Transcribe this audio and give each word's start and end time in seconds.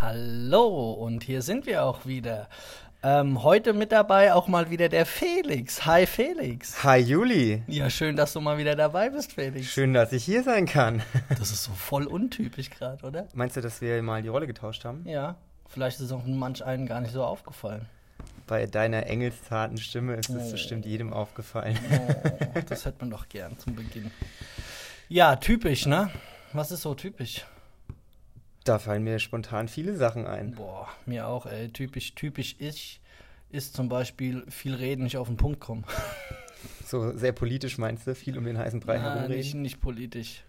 Hallo 0.00 0.92
und 0.92 1.24
hier 1.24 1.42
sind 1.42 1.66
wir 1.66 1.82
auch 1.84 2.06
wieder. 2.06 2.48
Ähm, 3.02 3.42
heute 3.42 3.72
mit 3.72 3.90
dabei 3.90 4.32
auch 4.32 4.46
mal 4.46 4.70
wieder 4.70 4.88
der 4.88 5.06
Felix. 5.06 5.86
Hi 5.86 6.06
Felix. 6.06 6.84
Hi 6.84 6.98
Juli. 7.00 7.62
Ja, 7.66 7.90
schön, 7.90 8.14
dass 8.14 8.32
du 8.32 8.40
mal 8.40 8.58
wieder 8.58 8.76
dabei 8.76 9.10
bist, 9.10 9.32
Felix. 9.32 9.66
Schön, 9.66 9.94
dass 9.94 10.12
ich 10.12 10.24
hier 10.24 10.44
sein 10.44 10.66
kann. 10.66 11.02
Das 11.30 11.50
ist 11.50 11.64
so 11.64 11.72
voll 11.72 12.06
untypisch 12.06 12.70
gerade, 12.70 13.04
oder? 13.04 13.26
Meinst 13.34 13.56
du, 13.56 13.60
dass 13.60 13.80
wir 13.80 14.00
mal 14.02 14.22
die 14.22 14.28
Rolle 14.28 14.46
getauscht 14.46 14.84
haben? 14.84 15.04
Ja, 15.04 15.34
vielleicht 15.68 15.98
ist 15.98 16.06
es 16.06 16.12
auch 16.12 16.24
manch 16.26 16.64
einen 16.64 16.86
gar 16.86 17.00
nicht 17.00 17.12
so 17.12 17.24
aufgefallen. 17.24 17.86
Bei 18.46 18.66
deiner 18.66 19.06
engelstarten 19.06 19.78
Stimme 19.78 20.14
ist 20.14 20.30
es 20.30 20.48
Oh. 20.48 20.52
bestimmt 20.52 20.86
jedem 20.86 21.12
aufgefallen. 21.12 21.76
Oh, 21.92 22.60
das 22.68 22.84
hätte 22.84 22.98
man 23.00 23.10
doch 23.10 23.28
gern 23.28 23.58
zum 23.58 23.74
Beginn. 23.74 24.10
Ja, 25.08 25.34
typisch, 25.36 25.86
ne? 25.86 26.10
Was 26.52 26.70
ist 26.70 26.82
so 26.82 26.94
typisch? 26.94 27.44
Da 28.68 28.78
fallen 28.78 29.02
mir 29.02 29.18
spontan 29.18 29.66
viele 29.66 29.96
Sachen 29.96 30.26
ein. 30.26 30.52
Boah, 30.52 30.88
mir 31.06 31.26
auch, 31.26 31.46
ey. 31.46 31.70
Typisch, 31.70 32.14
typisch 32.14 32.54
ich 32.58 33.00
ist 33.48 33.74
zum 33.74 33.88
Beispiel 33.88 34.44
viel 34.50 34.74
reden, 34.74 35.04
nicht 35.04 35.16
auf 35.16 35.26
den 35.26 35.38
Punkt 35.38 35.58
kommen. 35.58 35.84
So 36.84 37.16
sehr 37.16 37.32
politisch 37.32 37.78
meinst 37.78 38.06
du, 38.06 38.14
viel 38.14 38.36
um 38.36 38.44
den 38.44 38.58
heißen 38.58 38.80
Brei 38.80 38.98
nicht, 38.98 39.04
herumreden. 39.04 39.62
nicht 39.62 39.80
politisch. 39.80 40.44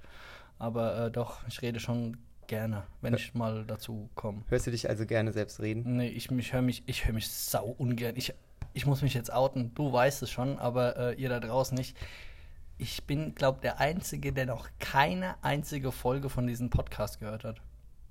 Aber 0.57 1.05
äh, 1.05 1.11
doch, 1.11 1.47
ich 1.47 1.61
rede 1.61 1.79
schon 1.79 2.17
gerne, 2.47 2.83
wenn 3.01 3.13
ich 3.13 3.33
mal 3.35 3.63
dazu 3.65 4.09
komme. 4.15 4.43
Hörst 4.49 4.67
du 4.67 4.71
dich 4.71 4.89
also 4.89 5.05
gerne 5.05 5.31
selbst 5.31 5.61
reden? 5.61 5.97
Nee, 5.97 6.09
ich, 6.09 6.29
höre 6.29 6.61
mich, 6.61 6.83
ich 6.87 7.05
höre 7.05 7.13
mich 7.13 7.29
sau 7.29 7.75
ungern. 7.77 8.15
Ich, 8.17 8.33
ich 8.73 8.85
muss 8.85 9.01
mich 9.01 9.13
jetzt 9.13 9.31
outen. 9.31 9.73
Du 9.75 9.93
weißt 9.93 10.23
es 10.23 10.31
schon, 10.31 10.59
aber 10.59 10.97
äh, 10.97 11.13
ihr 11.13 11.29
da 11.29 11.39
draußen 11.39 11.77
nicht. 11.77 11.95
Ich 12.77 13.03
bin, 13.03 13.35
glaube 13.35 13.59
der 13.61 13.79
Einzige, 13.79 14.33
der 14.33 14.45
noch 14.45 14.67
keine 14.79 15.41
einzige 15.41 15.93
Folge 15.93 16.29
von 16.29 16.47
diesem 16.47 16.69
Podcast 16.69 17.19
gehört 17.19 17.45
hat. 17.45 17.61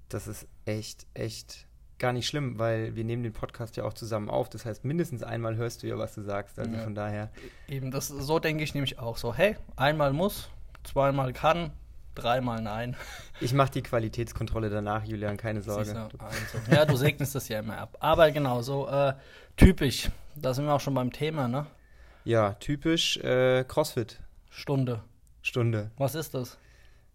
Das 0.08 0.26
ist 0.26 0.46
echt, 0.64 1.06
echt 1.14 1.66
gar 1.98 2.12
nicht 2.12 2.26
schlimm, 2.28 2.58
weil 2.58 2.94
wir 2.94 3.04
nehmen 3.04 3.22
den 3.22 3.32
Podcast 3.32 3.76
ja 3.76 3.84
auch 3.84 3.92
zusammen 3.92 4.30
auf. 4.30 4.48
Das 4.48 4.64
heißt, 4.64 4.84
mindestens 4.84 5.22
einmal 5.22 5.56
hörst 5.56 5.82
du 5.82 5.86
ja, 5.88 5.98
was 5.98 6.14
du 6.14 6.22
sagst. 6.22 6.58
Also 6.58 6.70
Ja. 6.72 6.82
von 6.84 6.94
daher, 6.94 7.30
Eben, 7.68 7.90
das, 7.90 8.08
so 8.08 8.38
denke 8.38 8.62
ich 8.62 8.74
nämlich 8.74 8.98
auch 8.98 9.16
so. 9.16 9.34
Hey, 9.34 9.56
einmal 9.76 10.12
muss, 10.12 10.48
zweimal 10.84 11.32
kann, 11.32 11.72
dreimal 12.14 12.62
nein. 12.62 12.96
ich 13.40 13.52
mache 13.52 13.72
die 13.72 13.82
Qualitätskontrolle 13.82 14.70
danach, 14.70 15.04
Julian, 15.04 15.36
keine 15.36 15.60
Sorge. 15.60 15.92
du, 15.92 16.18
also, 16.24 16.58
ja, 16.70 16.84
du 16.84 16.96
segnest 16.96 17.34
das 17.34 17.48
ja 17.48 17.58
immer 17.58 17.78
ab. 17.78 17.96
Aber 18.00 18.30
genau, 18.30 18.62
so 18.62 18.88
äh, 18.88 19.14
typisch. 19.56 20.10
Da 20.36 20.54
sind 20.54 20.66
wir 20.66 20.74
auch 20.74 20.80
schon 20.80 20.94
beim 20.94 21.12
Thema, 21.12 21.48
ne? 21.48 21.66
Ja, 22.24 22.52
typisch 22.54 23.16
äh, 23.18 23.64
CrossFit. 23.64 24.20
Stunde. 24.50 25.02
Stunde. 25.42 25.90
Was 25.96 26.14
ist 26.14 26.34
das? 26.34 26.58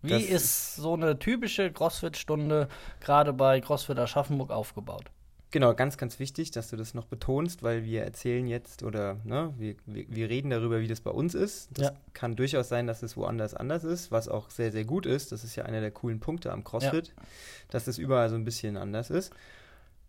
Wie 0.04 0.10
Das 0.10 0.24
ist 0.24 0.76
so 0.76 0.94
eine 0.94 1.18
typische 1.18 1.72
CrossFit-Stunde 1.72 2.68
gerade 3.00 3.34
bei 3.34 3.62
CrossFit 3.62 3.98
Aschaffenburg 3.98 4.52
aufgebaut? 4.52 5.06
Genau, 5.54 5.76
ganz, 5.76 5.98
ganz 5.98 6.18
wichtig, 6.18 6.50
dass 6.50 6.72
du 6.72 6.78
das 6.78 6.96
noch 6.96 7.06
betonst, 7.06 7.62
weil 7.62 7.84
wir 7.84 8.04
erzählen 8.04 8.48
jetzt 8.48 8.82
oder 8.82 9.18
ne, 9.24 9.54
wir, 9.58 9.76
wir, 9.86 10.28
reden 10.28 10.50
darüber, 10.50 10.82
wie 10.82 10.88
das 10.88 11.00
bei 11.00 11.12
uns 11.12 11.36
ist. 11.36 11.70
Das 11.78 11.86
Ja. 11.86 11.94
kann 12.14 12.36
durchaus 12.36 12.70
sein, 12.70 12.88
dass 12.88 13.04
es 13.04 13.16
woanders 13.16 13.54
anders 13.54 13.84
ist, 13.84 14.12
was 14.12 14.28
auch 14.28 14.50
sehr, 14.50 14.72
sehr 14.72 14.84
gut 14.84 15.06
ist. 15.06 15.32
Das 15.32 15.44
ist 15.44 15.56
ja 15.56 15.66
einer 15.66 15.80
der 15.80 15.92
coolen 15.92 16.20
Punkte 16.20 16.52
am 16.52 16.64
CrossFit, 16.64 17.14
dass 17.70 17.86
es 17.86 18.00
überall 18.00 18.30
so 18.30 18.36
ein 18.36 18.46
bisschen 18.46 18.78
anders 18.78 19.12
ist. 19.12 19.32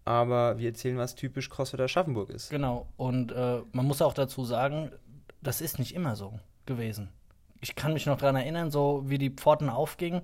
Aber 0.06 0.58
wir 0.58 0.68
erzählen, 0.68 0.96
was 0.96 1.14
typisch 1.14 1.50
CrossFit 1.50 1.80
Aschaffenburg 1.80 2.30
ist. 2.30 2.48
Genau. 2.48 2.86
Und 2.96 3.30
äh, 3.30 3.60
man 3.72 3.86
muss 3.86 4.00
auch 4.00 4.14
dazu 4.14 4.46
sagen, 4.46 4.92
das 5.42 5.60
ist 5.60 5.78
nicht 5.78 5.94
immer 5.94 6.16
so 6.16 6.40
gewesen. 6.64 7.10
Ich 7.64 7.74
kann 7.74 7.94
mich 7.94 8.04
noch 8.04 8.18
daran 8.18 8.36
erinnern, 8.36 8.70
so 8.70 9.04
wie 9.06 9.16
die 9.16 9.30
Pforten 9.30 9.70
aufgingen, 9.70 10.20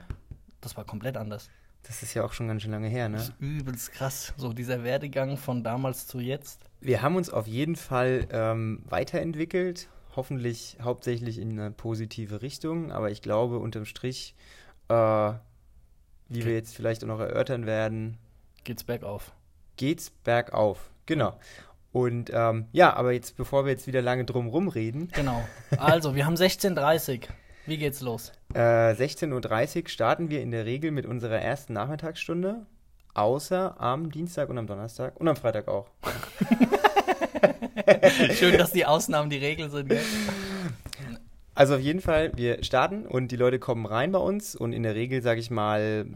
das 0.60 0.77
war 0.77 0.84
komplett 0.84 1.16
anders. 1.16 1.48
Das 1.84 2.02
ist 2.02 2.12
ja 2.12 2.22
auch 2.22 2.34
schon 2.34 2.48
ganz 2.48 2.60
schön 2.60 2.70
lange 2.70 2.88
her, 2.88 3.08
ne? 3.08 3.16
Das 3.16 3.28
ist 3.30 3.41
übelst 3.41 3.92
krass. 3.92 4.34
So 4.36 4.52
dieser 4.52 4.84
Werdegang 4.84 5.38
von 5.38 5.64
damals 5.64 6.06
zu 6.06 6.20
jetzt. 6.20 6.60
Wir 6.82 7.00
haben 7.00 7.16
uns 7.16 7.30
auf 7.30 7.47
jeden 7.47 7.77
Fall 7.77 8.28
ähm, 8.30 8.82
weiterentwickelt, 8.91 9.88
hoffentlich 10.14 10.77
hauptsächlich 10.82 11.38
in 11.38 11.58
eine 11.58 11.70
positive 11.70 12.42
Richtung, 12.42 12.92
aber 12.92 13.10
ich 13.10 13.22
glaube 13.22 13.59
unterm 13.59 13.87
Strich, 13.87 14.34
äh, 14.88 15.32
wie 16.28 16.44
wir 16.44 16.53
jetzt 16.53 16.76
vielleicht 16.76 17.03
auch 17.04 17.09
noch 17.09 17.20
erörtern 17.20 17.64
werden, 17.64 18.19
Geht's 18.64 18.84
bergauf. 18.84 19.32
geht's 19.78 20.10
bergauf. 20.10 20.91
Genau. 21.06 21.38
Und 21.93 22.31
ähm, 22.32 22.66
ja, 22.70 22.94
aber 22.94 23.12
jetzt, 23.12 23.37
bevor 23.37 23.64
wir 23.64 23.72
jetzt 23.72 23.87
wieder 23.87 24.00
lange 24.03 24.25
drum 24.25 24.47
rumreden, 24.47 25.09
Genau. 25.09 25.43
Also, 25.76 26.14
wir 26.14 26.25
haben 26.25 26.37
16.30 26.37 27.26
Wie 27.66 27.76
geht's 27.76 28.00
los? 28.00 28.32
äh, 28.54 28.93
16.30 28.93 29.82
Uhr 29.82 29.88
starten 29.88 30.31
wir 30.31 30.43
in 30.43 30.50
der 30.50 30.65
Regel 30.65 30.91
mit 30.91 31.06
unserer 31.06 31.38
ersten 31.38 31.75
Nachmittagsstunde, 31.75 32.66
außer 33.15 33.81
am 33.81 34.10
Dienstag 34.10 34.48
und 34.48 34.59
am 34.59 34.66
Donnerstag 34.66 35.19
und 35.21 35.28
am 35.28 35.37
Freitag 35.37 35.69
auch. 35.69 35.87
Schön, 38.34 38.59
dass 38.59 38.72
die 38.72 38.87
Ausnahmen 38.87 39.31
die 39.31 39.38
Regel 39.38 39.70
sind. 39.70 39.88
Gell? 39.88 40.00
Also 41.54 41.75
auf 41.75 41.81
jeden 41.81 42.00
Fall, 42.00 42.32
wir 42.37 42.62
starten 42.65 43.06
und 43.06 43.32
die 43.32 43.37
Leute 43.37 43.59
kommen 43.59 43.84
rein 43.84 44.12
bei 44.12 44.19
uns 44.19 44.56
und 44.56 44.72
in 44.72 44.82
der 44.82 44.94
Regel, 44.94 45.20
sage 45.20 45.41
ich 45.41 45.50
mal, 45.50 46.06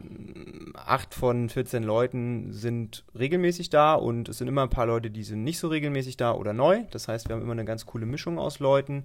acht 0.75 1.13
von 1.13 1.51
14 1.51 1.83
Leuten 1.83 2.53
sind 2.53 3.05
regelmäßig 3.19 3.69
da 3.69 3.95
und 3.95 4.29
es 4.29 4.39
sind 4.39 4.49
immer 4.49 4.63
ein 4.63 4.71
paar 4.71 4.87
Leute, 4.87 5.11
die 5.11 5.23
sind 5.23 5.45
nicht 5.45 5.59
so 5.59 5.69
regelmäßig 5.69 6.17
da 6.17 6.33
oder 6.33 6.53
neu. 6.53 6.85
Das 6.93 7.09
heißt, 7.09 7.29
wir 7.29 7.37
haben 7.37 7.43
immer 7.43 7.53
eine 7.53 7.65
ganz 7.65 7.85
coole 7.85 8.07
Mischung 8.07 8.39
aus 8.39 8.59
Leuten 8.59 9.05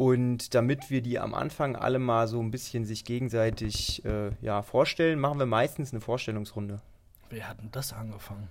und 0.00 0.54
damit 0.54 0.88
wir 0.88 1.02
die 1.02 1.18
am 1.18 1.34
Anfang 1.34 1.76
alle 1.76 1.98
mal 1.98 2.26
so 2.26 2.40
ein 2.40 2.50
bisschen 2.50 2.86
sich 2.86 3.04
gegenseitig 3.04 4.02
äh, 4.06 4.30
ja, 4.40 4.62
vorstellen, 4.62 5.20
machen 5.20 5.38
wir 5.38 5.44
meistens 5.44 5.92
eine 5.92 6.00
Vorstellungsrunde. 6.00 6.80
Wer 7.28 7.46
hat 7.46 7.60
denn 7.60 7.70
das 7.70 7.92
angefangen? 7.92 8.48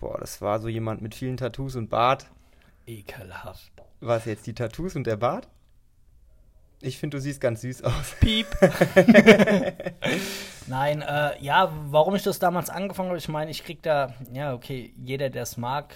Boah, 0.00 0.18
das 0.18 0.42
war 0.42 0.58
so 0.58 0.66
jemand 0.66 1.00
mit 1.00 1.14
vielen 1.14 1.36
Tattoos 1.36 1.76
und 1.76 1.90
Bart. 1.90 2.26
Ekelhaft. 2.88 3.70
War 4.00 4.16
es 4.16 4.24
jetzt 4.24 4.48
die 4.48 4.52
Tattoos 4.52 4.96
und 4.96 5.06
der 5.06 5.16
Bart? 5.16 5.46
Ich 6.80 6.98
finde, 6.98 7.18
du 7.18 7.20
siehst 7.20 7.40
ganz 7.40 7.60
süß 7.60 7.84
aus. 7.84 8.16
Piep. 8.18 8.48
Nein, 10.66 11.02
äh, 11.02 11.40
ja, 11.40 11.72
warum 11.90 12.16
ich 12.16 12.24
das 12.24 12.40
damals 12.40 12.68
angefangen 12.68 13.10
habe, 13.10 13.18
ich 13.18 13.28
meine, 13.28 13.52
ich 13.52 13.62
krieg 13.62 13.80
da, 13.84 14.12
ja, 14.32 14.52
okay, 14.52 14.92
jeder, 14.96 15.30
der 15.30 15.44
es 15.44 15.56
mag, 15.56 15.94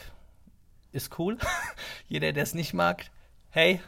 ist 0.92 1.18
cool. 1.18 1.36
jeder, 2.08 2.32
der 2.32 2.44
es 2.44 2.54
nicht 2.54 2.74
mag, 2.74 3.06
hey, 3.50 3.80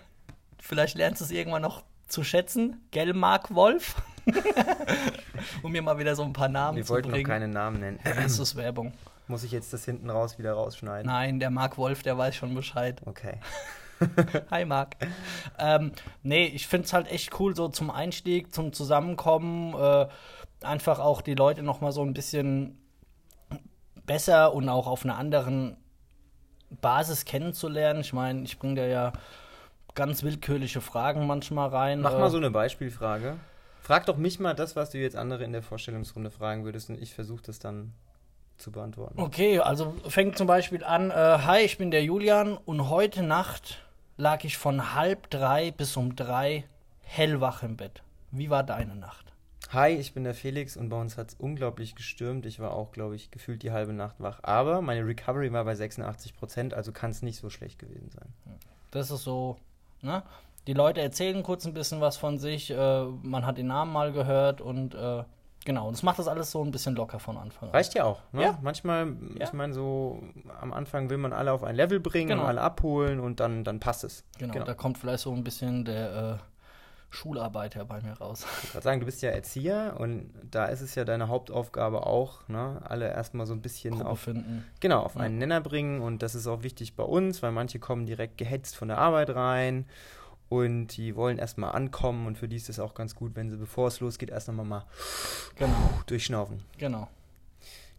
vielleicht 0.62 0.96
lernst 0.96 1.20
du 1.20 1.24
es 1.24 1.30
irgendwann 1.30 1.62
noch 1.62 1.82
zu 2.08 2.24
schätzen. 2.24 2.84
Gell, 2.90 3.14
Mark 3.14 3.54
Wolf? 3.54 3.96
um 5.62 5.72
mir 5.72 5.82
mal 5.82 5.98
wieder 5.98 6.14
so 6.14 6.22
ein 6.22 6.32
paar 6.32 6.48
Namen 6.48 6.76
Wir 6.76 6.84
zu 6.84 6.92
wollten 6.92 7.08
noch 7.08 7.14
bringen. 7.14 7.26
keine 7.28 7.48
Namen 7.48 7.80
nennen. 7.80 8.00
Das 8.04 8.38
ist 8.38 8.56
Werbung. 8.56 8.92
Muss 9.28 9.44
ich 9.44 9.52
jetzt 9.52 9.72
das 9.72 9.84
hinten 9.84 10.10
raus 10.10 10.38
wieder 10.38 10.52
rausschneiden? 10.52 11.06
Nein, 11.06 11.38
der 11.38 11.50
Mark 11.50 11.78
Wolf, 11.78 12.02
der 12.02 12.18
weiß 12.18 12.34
schon 12.34 12.54
Bescheid. 12.54 13.00
Okay. 13.06 13.38
Hi 14.50 14.64
Marc. 14.64 14.96
ähm, 15.58 15.92
nee, 16.22 16.46
ich 16.46 16.66
finde 16.66 16.86
es 16.86 16.92
halt 16.92 17.10
echt 17.10 17.38
cool, 17.38 17.54
so 17.54 17.68
zum 17.68 17.90
Einstieg, 17.90 18.52
zum 18.52 18.72
Zusammenkommen, 18.72 19.74
äh, 19.74 20.08
einfach 20.62 20.98
auch 20.98 21.22
die 21.22 21.34
Leute 21.34 21.62
noch 21.62 21.80
mal 21.80 21.92
so 21.92 22.02
ein 22.02 22.12
bisschen 22.14 22.78
besser 24.06 24.52
und 24.54 24.68
auch 24.68 24.86
auf 24.86 25.04
einer 25.04 25.16
anderen 25.16 25.76
Basis 26.80 27.24
kennenzulernen. 27.24 28.00
Ich 28.00 28.12
meine, 28.12 28.42
ich 28.42 28.58
bringe 28.58 28.76
da 28.76 28.86
ja 28.86 29.12
ganz 29.94 30.22
willkürliche 30.22 30.80
Fragen 30.80 31.26
manchmal 31.26 31.68
rein. 31.68 32.00
Mach 32.00 32.14
äh, 32.14 32.18
mal 32.18 32.30
so 32.30 32.36
eine 32.36 32.50
Beispielfrage. 32.50 33.36
Frag 33.82 34.06
doch 34.06 34.16
mich 34.16 34.38
mal 34.38 34.54
das, 34.54 34.76
was 34.76 34.90
du 34.90 34.98
jetzt 34.98 35.16
andere 35.16 35.44
in 35.44 35.52
der 35.52 35.62
Vorstellungsrunde 35.62 36.30
fragen 36.30 36.64
würdest 36.64 36.90
und 36.90 37.00
ich 37.00 37.14
versuche 37.14 37.42
das 37.42 37.58
dann 37.58 37.92
zu 38.58 38.70
beantworten. 38.70 39.18
Okay, 39.18 39.58
also 39.58 39.94
fängt 40.06 40.36
zum 40.36 40.46
Beispiel 40.46 40.84
an, 40.84 41.10
äh, 41.10 41.14
hi, 41.14 41.62
ich 41.62 41.78
bin 41.78 41.90
der 41.90 42.04
Julian 42.04 42.56
und 42.56 42.88
heute 42.88 43.22
Nacht 43.22 43.82
lag 44.16 44.44
ich 44.44 44.58
von 44.58 44.94
halb 44.94 45.30
drei 45.30 45.70
bis 45.70 45.96
um 45.96 46.14
drei 46.14 46.64
hellwach 47.00 47.62
im 47.62 47.76
Bett. 47.76 48.02
Wie 48.30 48.50
war 48.50 48.62
deine 48.62 48.94
Nacht? 48.94 49.32
Hi, 49.72 49.90
ich 49.90 50.14
bin 50.14 50.24
der 50.24 50.34
Felix 50.34 50.76
und 50.76 50.88
bei 50.88 51.00
uns 51.00 51.16
hat 51.16 51.28
es 51.28 51.34
unglaublich 51.34 51.94
gestürmt. 51.94 52.44
Ich 52.44 52.58
war 52.58 52.72
auch, 52.72 52.92
glaube 52.92 53.16
ich, 53.16 53.30
gefühlt 53.30 53.62
die 53.62 53.70
halbe 53.70 53.92
Nacht 53.92 54.16
wach. 54.18 54.40
Aber 54.42 54.82
meine 54.82 55.06
Recovery 55.06 55.52
war 55.52 55.64
bei 55.64 55.74
86 55.74 56.36
Prozent, 56.36 56.74
also 56.74 56.92
kann 56.92 57.12
es 57.12 57.22
nicht 57.22 57.38
so 57.38 57.50
schlecht 57.50 57.78
gewesen 57.78 58.10
sein. 58.10 58.28
Das 58.90 59.12
ist 59.12 59.22
so, 59.22 59.58
ne? 60.02 60.22
Die 60.66 60.74
Leute 60.74 61.00
erzählen 61.00 61.42
kurz 61.42 61.64
ein 61.66 61.72
bisschen 61.74 62.00
was 62.00 62.16
von 62.16 62.38
sich, 62.38 62.70
äh, 62.70 63.04
man 63.22 63.46
hat 63.46 63.58
den 63.58 63.66
Namen 63.68 63.92
mal 63.92 64.12
gehört 64.12 64.60
und 64.60 64.94
äh, 64.94 65.24
genau, 65.64 65.86
und 65.88 65.96
das 65.96 66.02
macht 66.02 66.18
das 66.18 66.28
alles 66.28 66.50
so 66.50 66.62
ein 66.62 66.70
bisschen 66.70 66.94
locker 66.94 67.18
von 67.18 67.38
Anfang 67.38 67.70
an. 67.70 67.74
Reicht 67.74 67.94
ja 67.94 68.04
auch. 68.04 68.20
Ne? 68.32 68.42
Ja. 68.42 68.58
Manchmal, 68.60 69.08
Ja. 69.38 69.44
ich 69.46 69.52
meine, 69.54 69.72
so 69.72 70.22
am 70.60 70.72
Anfang 70.72 71.08
will 71.08 71.16
man 71.16 71.32
alle 71.32 71.52
auf 71.52 71.64
ein 71.64 71.74
Level 71.74 71.98
bringen 71.98 72.28
Genau. 72.28 72.42
und 72.42 72.48
alle 72.48 72.60
abholen 72.60 73.20
und 73.20 73.40
dann, 73.40 73.64
dann 73.64 73.80
passt 73.80 74.04
es. 74.04 74.24
Genau, 74.38 74.52
genau. 74.52 74.66
da 74.66 74.74
kommt 74.74 74.98
vielleicht 74.98 75.22
so 75.22 75.32
ein 75.32 75.42
bisschen 75.44 75.84
der 75.86 76.38
äh, 76.40 76.44
Schularbeiter 77.10 77.84
bei 77.84 78.00
mir 78.02 78.12
raus. 78.12 78.46
Ich 78.62 78.74
wollte 78.74 78.84
sagen, 78.84 79.00
du 79.00 79.06
bist 79.06 79.20
ja 79.22 79.30
Erzieher 79.30 79.96
und 79.98 80.30
da 80.50 80.66
ist 80.66 80.80
es 80.80 80.94
ja 80.94 81.04
deine 81.04 81.28
Hauptaufgabe 81.28 82.06
auch, 82.06 82.46
ne, 82.48 82.80
alle 82.84 83.08
erstmal 83.08 83.46
so 83.46 83.52
ein 83.52 83.62
bisschen 83.62 83.94
Gruppe 83.94 84.08
auf, 84.08 84.20
finden. 84.20 84.64
genau, 84.78 85.00
auf 85.02 85.16
Ja. 85.16 85.22
einen 85.22 85.38
Nenner 85.38 85.60
bringen 85.60 86.00
und 86.00 86.22
das 86.22 86.34
ist 86.34 86.46
auch 86.46 86.62
wichtig 86.62 86.94
bei 86.94 87.02
uns, 87.02 87.42
weil 87.42 87.50
manche 87.52 87.78
kommen 87.80 88.06
direkt 88.06 88.38
gehetzt 88.38 88.76
von 88.76 88.88
der 88.88 88.98
Arbeit 88.98 89.30
rein 89.34 89.86
und 90.48 90.96
die 90.96 91.16
wollen 91.16 91.38
erstmal 91.38 91.72
ankommen 91.72 92.26
und 92.26 92.38
für 92.38 92.46
die 92.48 92.56
ist 92.56 92.68
es 92.68 92.78
auch 92.78 92.94
ganz 92.94 93.14
gut, 93.14 93.34
wenn 93.34 93.50
sie, 93.50 93.56
bevor 93.56 93.88
es 93.88 94.00
losgeht, 94.00 94.30
erst 94.30 94.48
nochmal 94.48 94.66
mal 94.66 94.84
Genau, 95.56 95.90
durchschnaufen. 96.06 96.62
genau. 96.78 97.08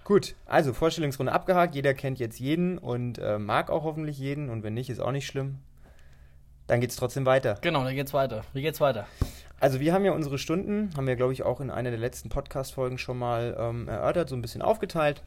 Gut, 0.03 0.35
also 0.47 0.73
Vorstellungsrunde 0.73 1.31
abgehakt. 1.31 1.75
Jeder 1.75 1.93
kennt 1.93 2.17
jetzt 2.17 2.39
jeden 2.39 2.79
und 2.79 3.19
äh, 3.19 3.37
mag 3.37 3.69
auch 3.69 3.83
hoffentlich 3.83 4.17
jeden. 4.17 4.49
Und 4.49 4.63
wenn 4.63 4.73
nicht, 4.73 4.89
ist 4.89 4.99
auch 4.99 5.11
nicht 5.11 5.27
schlimm. 5.27 5.59
Dann 6.71 6.79
geht 6.79 6.91
es 6.91 6.95
trotzdem 6.95 7.25
weiter. 7.25 7.57
Genau, 7.59 7.83
dann 7.83 7.95
geht's 7.95 8.13
weiter. 8.13 8.45
Wie 8.53 8.62
geht's 8.62 8.79
weiter? 8.79 9.06
Also 9.59 9.81
wir 9.81 9.91
haben 9.91 10.06
ja 10.06 10.13
unsere 10.13 10.38
Stunden, 10.38 10.89
haben 10.95 11.06
wir 11.06 11.18
glaube 11.18 11.33
ich 11.33 11.44
auch 11.44 11.59
in 11.59 11.69
einer 11.69 11.89
der 11.89 12.00
letzten 12.00 12.29
Podcast-Folgen 12.29 12.97
schon 12.97 13.18
mal 13.18 13.57
ähm, 13.59 13.89
erörtert, 13.89 14.29
so 14.29 14.38
ein 14.38 14.41
bisschen 14.41 14.62
aufgeteilt. 14.62 15.21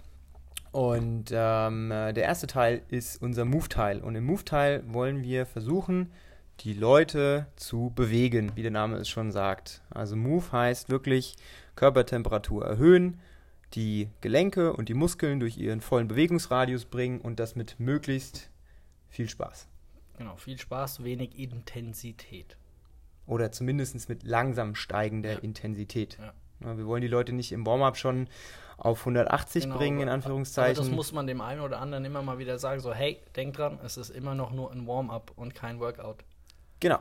Und 0.73 1.33
ähm, 1.35 1.91
äh, 1.91 2.15
der 2.15 2.25
erste 2.25 2.47
Teil 2.47 2.81
ist 2.89 3.21
unser 3.21 3.45
Move-Teil. 3.45 4.01
Und 4.01 4.15
im 4.15 4.25
Move-Teil 4.25 4.85
wollen 4.87 5.23
wir 5.23 5.45
versuchen, 5.45 6.11
die 6.61 6.73
Leute 6.73 7.45
zu 7.57 7.93
bewegen, 7.95 8.53
wie 8.55 8.63
der 8.63 8.71
Name 8.71 8.97
es 8.97 9.11
schon 9.11 9.31
sagt. 9.31 9.83
Also 9.91 10.17
Move 10.17 10.51
heißt 10.51 10.89
wirklich 10.89 11.37
Körpertemperatur 11.77 12.65
erhöhen, 12.65 13.21
die 13.75 14.09
Gelenke 14.23 14.73
und 14.73 14.89
die 14.89 14.95
Muskeln 14.95 15.41
durch 15.41 15.59
ihren 15.59 15.83
vollen 15.83 16.09
Bewegungsradius 16.09 16.87
bringen 16.87 17.21
und 17.21 17.39
das 17.39 17.55
mit 17.55 17.79
möglichst 17.79 18.49
viel 19.11 19.29
Spaß. 19.29 19.69
Genau, 20.19 20.37
viel 20.37 20.59
Spaß, 20.59 21.03
wenig 21.05 21.39
Intensität. 21.39 22.57
Oder 23.27 23.51
zumindest 23.53 24.09
mit 24.09 24.23
langsam 24.23 24.75
steigender 24.75 25.33
Ja. 25.35 25.39
Intensität. 25.39 26.19
Ja. 26.61 26.77
Wir 26.77 26.87
wollen 26.87 27.03
die 27.03 27.09
Leute 27.09 27.33
nicht 27.33 27.53
im 27.53 27.67
Warm-up 27.67 27.97
schon 27.97 28.29
auf 28.77 29.01
180 29.01 29.65
Genau, 29.65 29.77
bringen, 29.77 30.01
in 30.01 30.09
Anführungszeichen. 30.09 30.77
das 30.77 30.91
muss 30.91 31.13
man 31.13 31.27
dem 31.27 31.41
einen 31.41 31.61
oder 31.61 31.81
anderen 31.81 32.05
immer 32.05 32.23
mal 32.23 32.39
wieder 32.39 32.59
sagen, 32.59 32.81
so 32.81 32.93
hey, 32.93 33.21
denk 33.37 33.57
dran, 33.57 33.79
es 33.85 33.97
ist 33.97 34.11
immer 34.11 34.35
noch 34.35 34.53
nur 34.53 34.71
ein 34.73 34.87
Warm-up 34.87 35.33
und 35.37 35.55
kein 35.55 35.81
Workout. 35.81 36.25
Genau. 36.81 36.99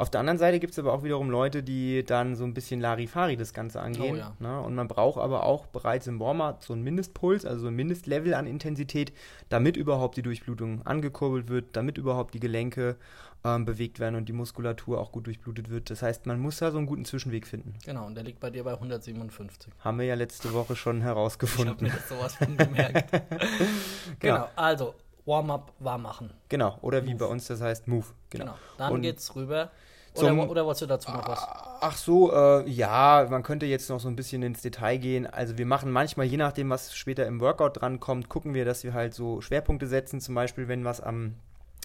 Auf 0.00 0.08
der 0.08 0.20
anderen 0.20 0.38
Seite 0.38 0.60
gibt 0.60 0.72
es 0.72 0.78
aber 0.78 0.94
auch 0.94 1.02
wiederum 1.02 1.28
Leute, 1.28 1.62
die 1.62 2.02
dann 2.04 2.34
so 2.34 2.44
ein 2.44 2.54
bisschen 2.54 2.80
Larifari 2.80 3.36
das 3.36 3.52
Ganze 3.52 3.82
angehen. 3.82 4.14
Oh 4.14 4.16
ja. 4.16 4.32
Ne? 4.38 4.58
Und 4.62 4.74
man 4.74 4.88
braucht 4.88 5.20
aber 5.20 5.42
auch 5.44 5.66
bereits 5.66 6.06
im 6.06 6.18
Warm-up 6.18 6.64
so 6.64 6.72
einen 6.72 6.82
Mindestpuls, 6.82 7.44
also 7.44 7.60
so 7.60 7.66
ein 7.66 7.74
Mindestlevel 7.74 8.32
an 8.32 8.46
Intensität, 8.46 9.12
damit 9.50 9.76
überhaupt 9.76 10.16
die 10.16 10.22
Durchblutung 10.22 10.86
angekurbelt 10.86 11.50
wird, 11.50 11.76
damit 11.76 11.98
überhaupt 11.98 12.32
die 12.32 12.40
Gelenke 12.40 12.96
ähm, 13.44 13.66
bewegt 13.66 14.00
werden 14.00 14.14
und 14.14 14.26
die 14.26 14.32
Muskulatur 14.32 14.98
auch 14.98 15.12
gut 15.12 15.26
durchblutet 15.26 15.68
wird. 15.68 15.90
Das 15.90 16.00
heißt, 16.00 16.24
man 16.24 16.40
muss 16.40 16.60
da 16.60 16.70
so 16.70 16.78
einen 16.78 16.86
guten 16.86 17.04
Zwischenweg 17.04 17.46
finden. 17.46 17.74
Genau, 17.84 18.06
und 18.06 18.14
der 18.14 18.24
liegt 18.24 18.40
bei 18.40 18.48
dir 18.48 18.64
bei 18.64 18.72
157. 18.72 19.70
Haben 19.80 19.98
wir 19.98 20.06
ja 20.06 20.14
letzte 20.14 20.54
Woche 20.54 20.76
schon 20.76 21.00
Ich 21.00 21.04
habe 21.04 21.16
herausgefunden. 21.16 21.76
mir 21.86 21.92
sowas 22.08 22.36
von 22.36 22.56
gemerkt. 22.56 23.22
genau, 24.18 24.48
also 24.56 24.94
Warm-up 25.26 25.74
warm 25.78 26.02
machen. 26.02 26.32
Genau. 26.48 26.78
Oder 26.80 27.04
wie 27.04 27.10
Move. 27.10 27.18
bei 27.18 27.26
uns 27.26 27.46
das 27.48 27.60
heißt, 27.60 27.86
Move. 27.86 28.06
Genau. 28.30 28.44
Genau. 28.44 28.56
Dann 28.78 28.92
Und 28.94 29.02
geht's 29.02 29.36
rüber. 29.36 29.70
Oder, 30.14 30.28
zum- 30.28 30.38
wo- 30.38 30.42
oder 30.44 30.64
wolltest 30.64 30.82
du 30.82 30.86
dazu 30.86 31.10
noch 31.10 31.26
was? 31.28 31.46
Ach 31.82 31.96
so, 31.96 32.32
äh, 32.32 32.68
ja, 32.68 33.26
man 33.30 33.42
könnte 33.42 33.66
jetzt 33.66 33.88
noch 33.90 34.00
so 34.00 34.08
ein 34.08 34.16
bisschen 34.16 34.42
ins 34.42 34.60
Detail 34.62 34.98
gehen. 34.98 35.26
Also 35.26 35.56
wir 35.56 35.66
machen 35.66 35.90
manchmal, 35.92 36.26
je 36.26 36.36
nachdem, 36.36 36.68
was 36.70 36.94
später 36.94 37.26
im 37.26 37.40
Workout 37.40 37.80
drankommt, 37.80 38.28
gucken 38.28 38.52
wir, 38.54 38.64
dass 38.64 38.82
wir 38.84 38.92
halt 38.92 39.14
so 39.14 39.40
Schwerpunkte 39.40 39.86
setzen. 39.86 40.20
Zum 40.20 40.34
Beispiel, 40.34 40.66
wenn 40.68 40.84
was 40.84 41.00
am, 41.00 41.36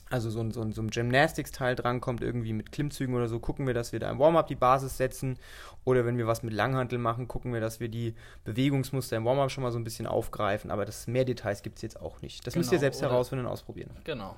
also 0.10 0.30
so 0.30 0.40
ein, 0.42 0.52
so 0.52 0.62
ein, 0.62 0.72
so 0.74 0.82
ein 0.82 0.90
Gymnastics-Teil 0.90 1.76
drankommt, 1.76 2.22
irgendwie 2.22 2.54
mit 2.54 2.72
Klimmzügen 2.72 3.16
oder 3.16 3.28
so, 3.28 3.40
gucken 3.40 3.68
wir, 3.68 3.74
dass 3.74 3.92
wir 3.92 4.00
da 4.00 4.10
im 4.12 4.20
Warm-up 4.20 4.48
die 4.48 4.56
Basis 4.56 4.98
setzen. 4.98 5.38
Oder 5.84 6.06
wenn 6.06 6.18
wir 6.18 6.26
was 6.28 6.42
mit 6.44 6.54
Langhantel 6.54 6.98
machen, 7.00 7.28
gucken 7.28 7.54
wir, 7.54 7.62
dass 7.62 7.80
wir 7.80 7.90
die 7.90 8.16
Bewegungsmuster 8.44 9.18
im 9.18 9.26
Warm-up 9.26 9.52
schon 9.52 9.64
mal 9.64 9.72
so 9.72 9.78
ein 9.80 9.84
bisschen 9.84 10.08
aufgreifen. 10.08 10.72
Aber 10.72 10.86
das 10.86 11.08
mehr 11.08 11.26
Details 11.26 11.62
gibt 11.64 11.78
es 11.78 11.82
jetzt 11.84 12.02
auch 12.02 12.22
nicht. 12.22 12.46
Das 12.46 12.56
müsst 12.56 12.70
ihr 12.72 12.78
Genau, 12.78 12.82
selbst 12.82 13.02
oder- 13.02 13.12
herausfinden 13.12 13.46
und 13.46 13.52
ausprobieren. 13.52 13.92
Genau. 14.04 14.36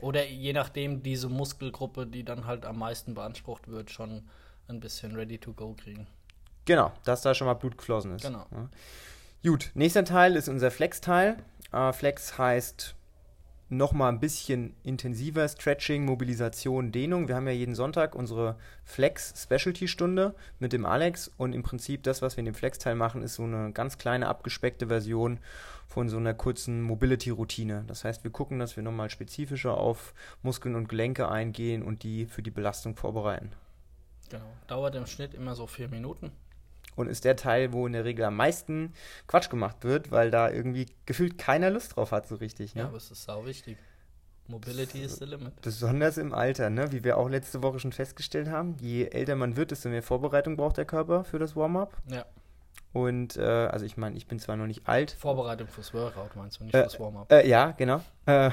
Oder 0.00 0.26
je 0.26 0.52
nachdem, 0.52 1.02
diese 1.02 1.28
Muskelgruppe, 1.28 2.06
die 2.06 2.24
dann 2.24 2.46
halt 2.46 2.64
am 2.64 2.78
meisten 2.78 3.14
beansprucht 3.14 3.68
wird, 3.68 3.90
schon 3.90 4.28
ein 4.68 4.80
bisschen 4.80 5.14
ready 5.14 5.38
to 5.38 5.52
go 5.52 5.74
kriegen. 5.74 6.06
Genau, 6.64 6.92
dass 7.04 7.22
da 7.22 7.34
schon 7.34 7.46
mal 7.46 7.54
Blut 7.54 7.78
geflossen 7.78 8.14
ist. 8.14 8.22
Genau. 8.22 8.46
Ja. 8.50 8.68
Gut, 9.42 9.70
nächster 9.74 10.04
Teil 10.04 10.36
ist 10.36 10.48
unser 10.48 10.70
Flex-Teil. 10.70 11.38
Äh, 11.72 11.92
Flex 11.92 12.38
heißt 12.38 12.94
nochmal 13.68 14.12
ein 14.12 14.20
bisschen 14.20 14.74
intensiver 14.82 15.46
Stretching, 15.46 16.04
Mobilisation, 16.04 16.92
Dehnung. 16.92 17.28
Wir 17.28 17.36
haben 17.36 17.46
ja 17.46 17.52
jeden 17.52 17.74
Sonntag 17.74 18.14
unsere 18.14 18.56
Flex-Specialty-Stunde 18.84 20.34
mit 20.58 20.72
dem 20.72 20.86
Alex 20.86 21.30
und 21.36 21.52
im 21.52 21.62
Prinzip 21.62 22.02
das, 22.02 22.22
was 22.22 22.36
wir 22.36 22.40
in 22.40 22.46
dem 22.46 22.54
Flex-Teil 22.54 22.94
machen, 22.94 23.22
ist 23.22 23.34
so 23.34 23.44
eine 23.44 23.72
ganz 23.72 23.98
kleine 23.98 24.28
abgespeckte 24.28 24.86
Version 24.88 25.38
von 25.86 26.08
so 26.08 26.16
einer 26.16 26.34
kurzen 26.34 26.82
Mobility-Routine. 26.82 27.84
Das 27.86 28.04
heißt, 28.04 28.24
wir 28.24 28.30
gucken, 28.30 28.58
dass 28.58 28.76
wir 28.76 28.82
nochmal 28.82 29.10
spezifischer 29.10 29.76
auf 29.76 30.14
Muskeln 30.42 30.74
und 30.74 30.88
Gelenke 30.88 31.28
eingehen 31.28 31.82
und 31.82 32.02
die 32.02 32.26
für 32.26 32.42
die 32.42 32.50
Belastung 32.50 32.96
vorbereiten. 32.96 33.52
Genau. 34.30 34.44
Dauert 34.66 34.94
im 34.94 35.06
Schnitt 35.06 35.34
immer 35.34 35.54
so 35.54 35.66
vier 35.66 35.88
Minuten. 35.88 36.30
Und 36.98 37.08
ist 37.08 37.24
der 37.24 37.36
Teil, 37.36 37.72
wo 37.72 37.86
in 37.86 37.92
der 37.92 38.04
Regel 38.04 38.24
am 38.24 38.36
meisten 38.36 38.92
Quatsch 39.26 39.50
gemacht 39.50 39.84
wird, 39.84 40.10
weil 40.10 40.30
da 40.30 40.50
irgendwie 40.50 40.86
gefühlt 41.06 41.38
keiner 41.38 41.70
Lust 41.70 41.96
drauf 41.96 42.12
hat, 42.12 42.26
so 42.26 42.34
richtig. 42.34 42.74
Ne? 42.74 42.82
Ja, 42.82 42.88
aber 42.88 42.96
es 42.96 43.10
ist 43.10 43.24
sau 43.24 43.46
wichtig. 43.46 43.78
Mobility 44.48 45.02
is 45.02 45.16
the 45.16 45.26
limit. 45.26 45.60
Besonders 45.60 46.16
im 46.16 46.32
Alter, 46.32 46.70
ne? 46.70 46.90
wie 46.90 47.04
wir 47.04 47.18
auch 47.18 47.28
letzte 47.28 47.62
Woche 47.62 47.78
schon 47.78 47.92
festgestellt 47.92 48.48
haben. 48.48 48.76
Je 48.80 49.04
älter 49.04 49.36
man 49.36 49.56
wird, 49.56 49.70
desto 49.70 49.90
mehr 49.90 50.02
Vorbereitung 50.02 50.56
braucht 50.56 50.78
der 50.78 50.86
Körper 50.86 51.24
für 51.24 51.38
das 51.38 51.54
Warm-up. 51.54 51.96
Ja. 52.10 52.24
Und 52.92 53.36
äh, 53.36 53.42
also 53.42 53.84
ich 53.84 53.96
meine, 53.98 54.16
ich 54.16 54.26
bin 54.26 54.38
zwar 54.38 54.56
noch 54.56 54.66
nicht 54.66 54.88
alt. 54.88 55.10
Vorbereitung 55.12 55.68
fürs 55.68 55.92
Workout 55.92 56.34
meinst 56.36 56.58
du, 56.58 56.64
nicht 56.64 56.74
Äh, 56.74 56.82
fürs 56.82 56.98
Warm-up. 56.98 57.30
Äh, 57.30 57.46
ja, 57.46 57.72
genau. 57.72 58.00
Äh, 58.26 58.50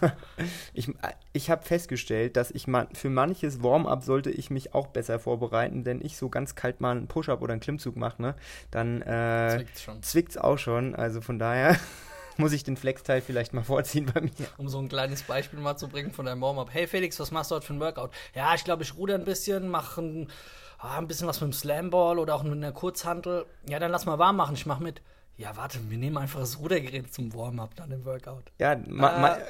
ich 0.74 0.90
ich 1.34 1.50
habe 1.50 1.62
festgestellt, 1.62 2.36
dass 2.36 2.50
ich 2.50 2.66
man, 2.66 2.88
für 2.94 3.10
manches 3.10 3.62
Warm-up 3.62 4.02
sollte 4.02 4.30
ich 4.30 4.48
mich 4.50 4.74
auch 4.74 4.86
besser 4.86 5.18
vorbereiten, 5.18 5.84
denn 5.84 6.00
ich 6.02 6.16
so 6.16 6.30
ganz 6.30 6.54
kalt 6.54 6.80
mal 6.80 6.92
einen 6.92 7.06
Push-up 7.06 7.42
oder 7.42 7.52
einen 7.52 7.60
Klimmzug 7.60 7.96
mache, 7.96 8.20
ne? 8.22 8.34
dann 8.70 9.02
äh, 9.02 9.56
Zwickt's 9.56 9.82
schon. 9.82 10.02
zwickt's 10.02 10.36
auch 10.38 10.58
schon. 10.58 10.94
Also 10.94 11.20
von 11.20 11.38
daher 11.38 11.76
muss 12.38 12.52
ich 12.52 12.64
den 12.64 12.78
Flex-Teil 12.78 13.20
vielleicht 13.20 13.52
mal 13.52 13.62
vorziehen 13.62 14.10
bei 14.12 14.22
mir. 14.22 14.30
Um 14.56 14.68
so 14.68 14.78
ein 14.78 14.88
kleines 14.88 15.22
Beispiel 15.22 15.58
mal 15.60 15.76
zu 15.76 15.88
bringen 15.88 16.12
von 16.12 16.24
deinem 16.24 16.40
Warm-up. 16.40 16.70
Hey 16.72 16.86
Felix, 16.86 17.20
was 17.20 17.30
machst 17.30 17.50
du 17.50 17.56
heute 17.56 17.66
für 17.66 17.74
ein 17.74 17.80
Workout? 17.80 18.10
Ja, 18.34 18.54
ich 18.54 18.64
glaube, 18.64 18.82
ich 18.84 18.96
ruder 18.96 19.14
ein 19.16 19.24
bisschen, 19.24 19.68
mache 19.68 20.00
ein, 20.00 20.28
ah, 20.78 20.98
ein 20.98 21.08
bisschen 21.08 21.26
was 21.26 21.40
mit 21.40 21.50
dem 21.50 21.52
Slamball 21.52 22.18
oder 22.18 22.34
auch 22.34 22.42
mit 22.42 22.52
einer 22.52 22.72
Kurzhantel. 22.72 23.46
Ja, 23.68 23.78
dann 23.78 23.90
lass 23.90 24.06
mal 24.06 24.18
warm 24.18 24.36
machen, 24.36 24.54
ich 24.54 24.66
mach 24.66 24.80
mit. 24.80 25.02
Ja, 25.38 25.54
warte, 25.54 25.78
wir 25.90 25.98
nehmen 25.98 26.16
einfach 26.16 26.40
das 26.40 26.58
Rudergerät 26.58 27.12
zum 27.12 27.34
Warm-up 27.34 27.74
dann 27.76 27.90
im 27.90 28.06
Workout. 28.06 28.44
Ja, 28.58 28.74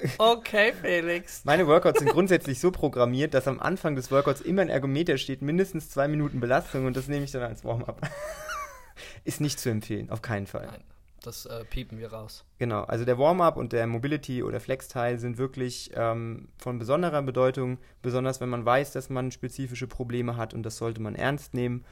Äh, 0.03 0.09
okay, 0.19 0.73
Felix. 0.73 1.43
meine 1.45 1.69
Workouts 1.69 2.01
sind 2.01 2.11
grundsätzlich 2.11 2.59
so 2.59 2.73
programmiert, 2.73 3.35
dass 3.35 3.47
am 3.47 3.61
Anfang 3.61 3.95
des 3.95 4.11
Workouts 4.11 4.41
immer 4.41 4.63
ein 4.63 4.69
Ergometer 4.69 5.17
steht, 5.17 5.43
mindestens 5.43 5.89
zwei 5.89 6.09
Minuten 6.09 6.41
Belastung 6.41 6.87
und 6.87 6.97
das 6.97 7.07
nehme 7.07 7.25
ich 7.25 7.31
dann 7.31 7.43
als 7.43 7.65
Warm-up. 7.65 8.01
Ist 9.25 9.41
nicht 9.41 9.61
zu 9.61 9.71
empfehlen, 9.71 10.11
auf 10.11 10.23
keinen 10.23 10.49
Fall. 10.49 10.67
Nein, 10.67 10.83
das 11.23 11.47
äh, 11.47 11.65
piepen 11.65 11.99
wir 11.99 12.13
raus. 12.13 12.45
Genau, 12.59 12.83
also 12.85 13.05
der 13.05 13.19
Warm-up 13.19 13.57
und 13.57 13.73
der 13.73 13.87
Mobility- 13.87 14.43
oder 14.43 14.61
Flex-Teil 14.61 15.19
sind 15.19 15.39
wirklich 15.39 15.91
ähm, 15.95 16.49
von 16.59 16.79
besonderer 16.79 17.23
Bedeutung, 17.23 17.79
besonders 18.03 18.41
wenn 18.41 18.49
man 18.49 18.65
weiß, 18.65 18.93
dass 18.93 19.11
man 19.11 19.31
spezifische 19.31 19.87
Probleme 19.87 20.37
hat 20.37 20.55
und 20.55 20.63
das 20.63 20.77
sollte 20.77 21.01
man 21.01 21.15
ernst 21.15 21.55
nehmen, 21.55 21.85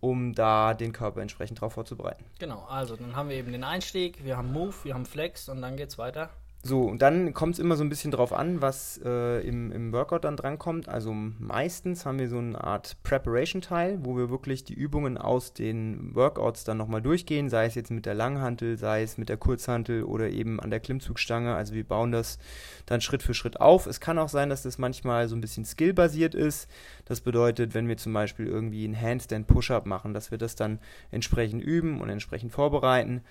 um 0.00 0.34
da 0.34 0.74
den 0.74 0.92
Körper 0.92 1.20
entsprechend 1.20 1.58
darauf 1.58 1.72
vorzubereiten. 1.72 2.24
Genau, 2.38 2.64
also 2.68 2.96
dann 2.96 3.16
haben 3.16 3.28
wir 3.28 3.36
eben 3.36 3.52
den 3.52 3.64
Einstieg, 3.64 4.24
wir 4.24 4.36
haben 4.36 4.52
Move, 4.52 4.74
wir 4.84 4.94
haben 4.94 5.06
Flex 5.06 5.48
und 5.48 5.62
dann 5.62 5.76
geht's 5.76 5.98
weiter. 5.98 6.30
So, 6.66 6.82
und 6.82 7.00
dann 7.00 7.32
kommt 7.32 7.54
es 7.54 7.58
immer 7.60 7.76
so 7.76 7.84
ein 7.84 7.88
bisschen 7.88 8.10
drauf 8.10 8.32
an, 8.32 8.60
was 8.60 9.00
äh, 9.04 9.46
im, 9.46 9.70
im 9.70 9.92
Workout 9.92 10.24
dann 10.24 10.36
drankommt. 10.36 10.88
Also 10.88 11.12
meistens 11.12 12.04
haben 12.04 12.18
wir 12.18 12.28
so 12.28 12.38
eine 12.38 12.60
Art 12.60 12.96
Preparation-Teil, 13.04 14.00
wo 14.02 14.16
wir 14.16 14.30
wirklich 14.30 14.64
die 14.64 14.74
Übungen 14.74 15.16
aus 15.16 15.52
den 15.52 16.12
Workouts 16.16 16.64
dann 16.64 16.76
nochmal 16.76 17.02
durchgehen, 17.02 17.50
sei 17.50 17.66
es 17.66 17.76
jetzt 17.76 17.92
mit 17.92 18.04
der 18.04 18.14
Langhantel, 18.14 18.76
sei 18.78 19.04
es 19.04 19.16
mit 19.16 19.28
der 19.28 19.36
Kurzhantel 19.36 20.02
oder 20.02 20.28
eben 20.28 20.58
an 20.58 20.70
der 20.70 20.80
Klimmzugstange. 20.80 21.54
Also 21.54 21.72
wir 21.72 21.84
bauen 21.84 22.10
das 22.10 22.40
dann 22.84 23.00
Schritt 23.00 23.22
für 23.22 23.34
Schritt 23.34 23.60
auf. 23.60 23.86
Es 23.86 24.00
kann 24.00 24.18
auch 24.18 24.28
sein, 24.28 24.50
dass 24.50 24.64
das 24.64 24.76
manchmal 24.76 25.28
so 25.28 25.36
ein 25.36 25.40
bisschen 25.40 25.64
skillbasiert 25.64 26.34
ist. 26.34 26.68
Das 27.04 27.20
bedeutet, 27.20 27.74
wenn 27.74 27.86
wir 27.86 27.96
zum 27.96 28.12
Beispiel 28.12 28.48
irgendwie 28.48 28.84
einen 28.86 29.00
Handstand-Push-Up 29.00 29.86
machen, 29.86 30.14
dass 30.14 30.32
wir 30.32 30.38
das 30.38 30.56
dann 30.56 30.80
entsprechend 31.12 31.62
üben 31.62 32.00
und 32.00 32.08
entsprechend 32.08 32.50
vorbereiten. 32.50 33.22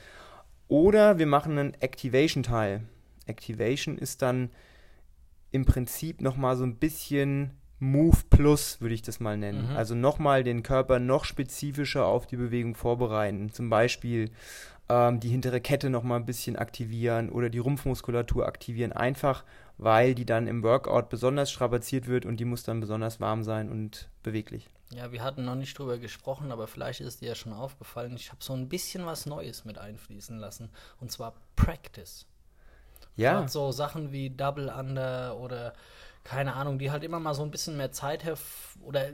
Oder 0.70 1.20
wir 1.20 1.27
machen 1.27 1.58
einen 1.58 1.74
Activation-Teil. 1.82 2.84
Activation 3.25 3.98
ist 3.98 4.22
dann 4.22 4.50
im 5.51 5.65
Prinzip 5.65 6.22
nochmal 6.22 6.58
so 6.58 6.63
ein 6.63 6.75
bisschen 6.75 7.51
Move 7.79 8.17
Plus, 8.29 8.82
würde 8.82 8.96
ich 8.96 9.01
das 9.01 9.20
mal 9.20 9.38
nennen. 9.38 9.70
Mhm. 9.70 9.75
Also 9.75 9.96
nochmal 9.96 10.44
den 10.44 10.63
Körper 10.63 11.00
noch 11.00 11.25
spezifischer 11.25 12.05
auf 12.05 12.25
die 12.25 12.38
Bewegung 12.38 12.75
vorbereiten. 12.75 13.51
Zum 13.51 13.70
Beispiel 13.70 14.32
ähm, 14.89 15.20
die 15.20 15.29
hintere 15.29 15.62
Kette 15.62 15.89
nochmal 15.89 16.20
ein 16.20 16.25
bisschen 16.25 16.55
aktivieren 16.55 17.29
oder 17.29 17.50
die 17.50 17.60
Rumpfmuskulatur 17.60 18.46
aktivieren. 18.46 18.91
Einfach, 18.94 19.44
weil 19.77 20.15
die 20.15 20.25
dann 20.25 20.48
im 20.48 20.63
Workout 20.63 21.10
besonders 21.10 21.51
strapaziert 21.51 22.08
wird 22.08 22.25
und 22.25 22.39
die 22.39 22.46
muss 22.46 22.63
dann 22.63 22.79
besonders 22.79 23.20
warm 23.20 23.44
sein 23.44 23.70
und 23.70 24.10
beweglich. 24.24 24.70
Ja, 24.91 25.12
wir 25.12 25.24
hatten 25.24 25.44
noch 25.44 25.55
nicht 25.55 25.77
drüber 25.77 25.98
gesprochen, 25.98 26.51
aber 26.51 26.67
vielleicht 26.67 27.01
ist 27.01 27.22
dir 27.22 27.29
ja 27.29 27.36
schon 27.36 27.53
aufgefallen, 27.53 28.15
ich 28.15 28.32
habe 28.32 28.44
so 28.44 28.53
ein 28.53 28.70
bisschen 28.70 29.05
was 29.05 29.25
Neues 29.25 29.65
mit 29.65 29.77
einfließen 29.77 30.38
lassen. 30.38 30.70
Und 31.00 31.12
zwar 31.12 31.34
Practice. 31.55 32.27
Ja, 33.15 33.34
Gerade 33.34 33.50
so 33.50 33.72
Sachen 33.72 34.12
wie 34.12 34.29
Double 34.29 34.69
Under 34.69 35.38
oder 35.38 35.74
keine 36.24 36.53
Ahnung, 36.55 36.79
die 36.79 36.91
halt 36.91 37.03
immer 37.03 37.19
mal 37.19 37.34
so 37.34 37.43
ein 37.43 37.51
bisschen 37.51 37.77
mehr 37.77 37.91
Zeit 37.91 38.25
oder 38.81 39.10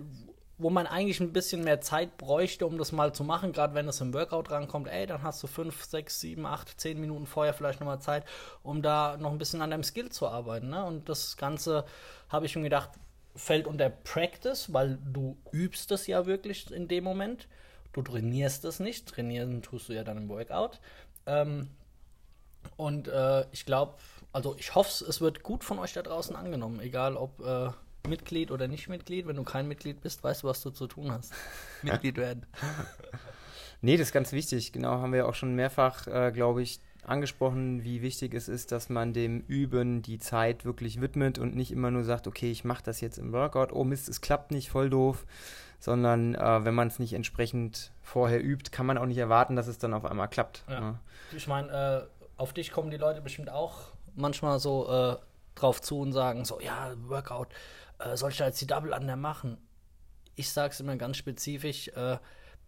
wo 0.57 0.69
man 0.69 0.85
eigentlich 0.87 1.19
ein 1.19 1.33
bisschen 1.33 1.63
mehr 1.63 1.81
Zeit 1.81 2.17
bräuchte, 2.17 2.65
um 2.67 2.77
das 2.77 2.91
mal 2.91 3.13
zu 3.13 3.23
machen, 3.23 3.51
gerade 3.51 3.73
wenn 3.73 3.87
es 3.87 3.99
im 3.99 4.13
Workout 4.13 4.51
rankommt, 4.51 4.87
ey, 4.87 5.07
dann 5.07 5.23
hast 5.23 5.41
du 5.41 5.47
fünf, 5.47 5.83
sechs, 5.83 6.19
sieben, 6.19 6.45
acht, 6.45 6.79
zehn 6.79 6.99
Minuten 6.99 7.25
vorher 7.25 7.53
vielleicht 7.53 7.79
nochmal 7.79 7.99
Zeit, 7.99 8.25
um 8.61 8.81
da 8.81 9.17
noch 9.17 9.31
ein 9.31 9.39
bisschen 9.39 9.61
an 9.61 9.71
deinem 9.71 9.83
Skill 9.83 10.09
zu 10.09 10.27
arbeiten. 10.27 10.69
Ne? 10.69 10.85
Und 10.85 11.09
das 11.09 11.35
Ganze 11.35 11.85
habe 12.29 12.45
ich 12.45 12.55
mir 12.55 12.63
gedacht, 12.63 12.91
fällt 13.35 13.65
unter 13.65 13.89
Practice, 13.89 14.71
weil 14.71 14.99
du 15.03 15.37
übst 15.51 15.91
es 15.91 16.05
ja 16.07 16.25
wirklich 16.25 16.71
in 16.71 16.87
dem 16.87 17.03
Moment. 17.03 17.47
Du 17.93 18.01
trainierst 18.01 18.63
es 18.65 18.79
nicht. 18.79 19.07
Trainieren 19.07 19.61
tust 19.61 19.89
du 19.89 19.93
ja 19.93 20.03
dann 20.03 20.17
im 20.17 20.29
Workout. 20.29 20.79
Ähm, 21.25 21.69
und 22.77 23.07
äh, 23.07 23.45
ich 23.51 23.65
glaube, 23.65 23.95
also 24.33 24.55
ich 24.57 24.75
hoffe, 24.75 25.05
es 25.05 25.21
wird 25.21 25.43
gut 25.43 25.63
von 25.63 25.79
euch 25.79 25.93
da 25.93 26.01
draußen 26.01 26.35
angenommen, 26.35 26.79
egal 26.79 27.15
ob 27.15 27.39
äh, 27.45 27.69
Mitglied 28.07 28.51
oder 28.51 28.67
nicht 28.67 28.87
Mitglied. 28.89 29.27
Wenn 29.27 29.35
du 29.35 29.43
kein 29.43 29.67
Mitglied 29.67 30.01
bist, 30.01 30.23
weißt 30.23 30.43
du, 30.43 30.47
was 30.47 30.61
du 30.61 30.71
zu 30.71 30.87
tun 30.87 31.11
hast. 31.11 31.33
Mitglied 31.81 32.17
werden. 32.17 32.45
Nee, 33.83 33.97
das 33.97 34.09
ist 34.09 34.13
ganz 34.13 34.31
wichtig. 34.31 34.71
Genau, 34.73 34.91
haben 34.91 35.11
wir 35.11 35.27
auch 35.27 35.33
schon 35.33 35.55
mehrfach, 35.55 36.05
äh, 36.05 36.31
glaube 36.31 36.61
ich, 36.61 36.79
angesprochen, 37.03 37.83
wie 37.83 38.03
wichtig 38.03 38.33
es 38.35 38.47
ist, 38.47 38.71
dass 38.71 38.89
man 38.89 39.11
dem 39.11 39.41
Üben 39.47 40.03
die 40.03 40.19
Zeit 40.19 40.65
wirklich 40.65 41.01
widmet 41.01 41.39
und 41.39 41.55
nicht 41.55 41.71
immer 41.71 41.89
nur 41.89 42.03
sagt, 42.03 42.27
okay, 42.27 42.51
ich 42.51 42.63
mache 42.63 42.83
das 42.83 43.01
jetzt 43.01 43.17
im 43.17 43.31
Workout, 43.31 43.73
oh 43.73 43.83
Mist, 43.83 44.07
es 44.07 44.21
klappt 44.21 44.51
nicht, 44.51 44.69
voll 44.69 44.91
doof, 44.91 45.25
sondern 45.79 46.35
äh, 46.35 46.63
wenn 46.63 46.75
man 46.75 46.89
es 46.89 46.99
nicht 46.99 47.13
entsprechend 47.13 47.91
vorher 48.03 48.43
übt, 48.43 48.69
kann 48.69 48.85
man 48.85 48.99
auch 48.99 49.07
nicht 49.07 49.17
erwarten, 49.17 49.55
dass 49.55 49.67
es 49.67 49.79
dann 49.79 49.95
auf 49.95 50.05
einmal 50.05 50.27
klappt. 50.27 50.63
Ja. 50.69 50.79
Ne? 50.79 50.99
Ich 51.35 51.47
meine, 51.47 52.07
äh, 52.11 52.20
auf 52.41 52.53
dich 52.53 52.71
kommen 52.71 52.89
die 52.89 52.97
Leute 52.97 53.21
bestimmt 53.21 53.51
auch 53.51 53.93
manchmal 54.15 54.59
so 54.59 54.89
äh, 54.89 55.17
drauf 55.53 55.79
zu 55.79 55.99
und 55.99 56.11
sagen 56.11 56.43
so, 56.43 56.59
ja, 56.59 56.91
Workout, 57.07 57.49
äh, 57.99 58.17
soll 58.17 58.31
ich 58.31 58.37
da 58.37 58.47
jetzt 58.47 58.59
die 58.59 58.67
Double 58.67 58.93
Under 58.93 59.15
machen? 59.15 59.59
Ich 60.35 60.49
sage 60.49 60.73
es 60.73 60.79
immer 60.79 60.95
ganz 60.95 61.17
spezifisch, 61.17 61.89
äh, 61.89 62.17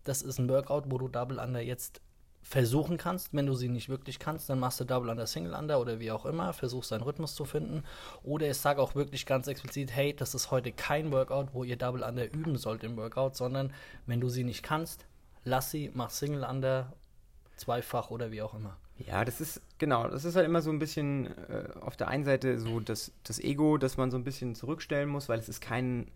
das 0.04 0.22
ist 0.22 0.38
ein 0.38 0.48
Workout, 0.48 0.92
wo 0.92 1.00
du 1.00 1.08
Double 1.08 1.40
Under 1.40 1.60
jetzt 1.60 2.02
versuchen 2.44 2.98
kannst. 2.98 3.34
Wenn 3.34 3.48
du 3.48 3.56
sie 3.56 3.68
nicht 3.68 3.90
wirklich 3.90 4.20
kannst, 4.20 4.48
dann 4.48 4.60
machst 4.60 4.80
du 4.80 4.84
Double 4.84 5.10
Under, 5.10 5.26
Single 5.26 5.56
Under 5.56 5.80
oder 5.80 6.00
wie 6.00 6.12
auch 6.12 6.28
immer, 6.28 6.54
versuchst 6.54 6.92
deinen 6.92 7.02
Rhythmus 7.02 7.34
zu 7.34 7.44
finden. 7.44 7.84
Oder 8.22 8.52
ich 8.52 8.58
sage 8.58 8.80
auch 8.80 8.94
wirklich 8.94 9.26
ganz 9.26 9.48
explizit, 9.48 9.92
hey, 9.92 10.16
das 10.16 10.36
ist 10.36 10.52
heute 10.52 10.72
kein 10.72 11.12
Workout, 11.12 11.54
wo 11.54 11.64
ihr 11.64 11.78
Double 11.78 12.04
Under 12.04 12.32
üben 12.32 12.58
sollt 12.58 12.84
im 12.84 12.96
Workout, 12.96 13.36
sondern 13.36 13.74
wenn 14.06 14.22
du 14.22 14.30
sie 14.30 14.44
nicht 14.44 14.62
kannst, 14.62 15.08
lass 15.46 15.72
sie, 15.72 15.90
mach 15.96 16.12
Single 16.12 16.44
Under, 16.44 16.94
zweifach 17.56 18.12
oder 18.12 18.30
wie 18.30 18.44
auch 18.44 18.54
immer. 18.54 18.78
Ja, 18.98 19.26
das 19.26 19.42
ist, 19.42 19.62
genau, 19.80 20.08
das 20.08 20.24
ist 20.24 20.36
halt 20.36 20.46
immer 20.46 20.62
so 20.62 20.70
ein 20.70 20.80
bisschen 20.80 21.28
äh, 21.50 21.70
auf 21.82 21.98
der 21.98 22.08
einen 22.08 22.24
Seite 22.24 22.60
so 22.60 22.80
das, 22.80 23.12
das 23.24 23.40
Ego, 23.40 23.78
das 23.78 23.98
man 23.98 24.12
so 24.12 24.18
ein 24.18 24.24
bisschen 24.24 24.56
zurückstellen 24.56 25.10
muss, 25.10 25.30
weil 25.30 25.40
es 25.40 25.50
ist 25.50 25.62
kein, 25.62 26.12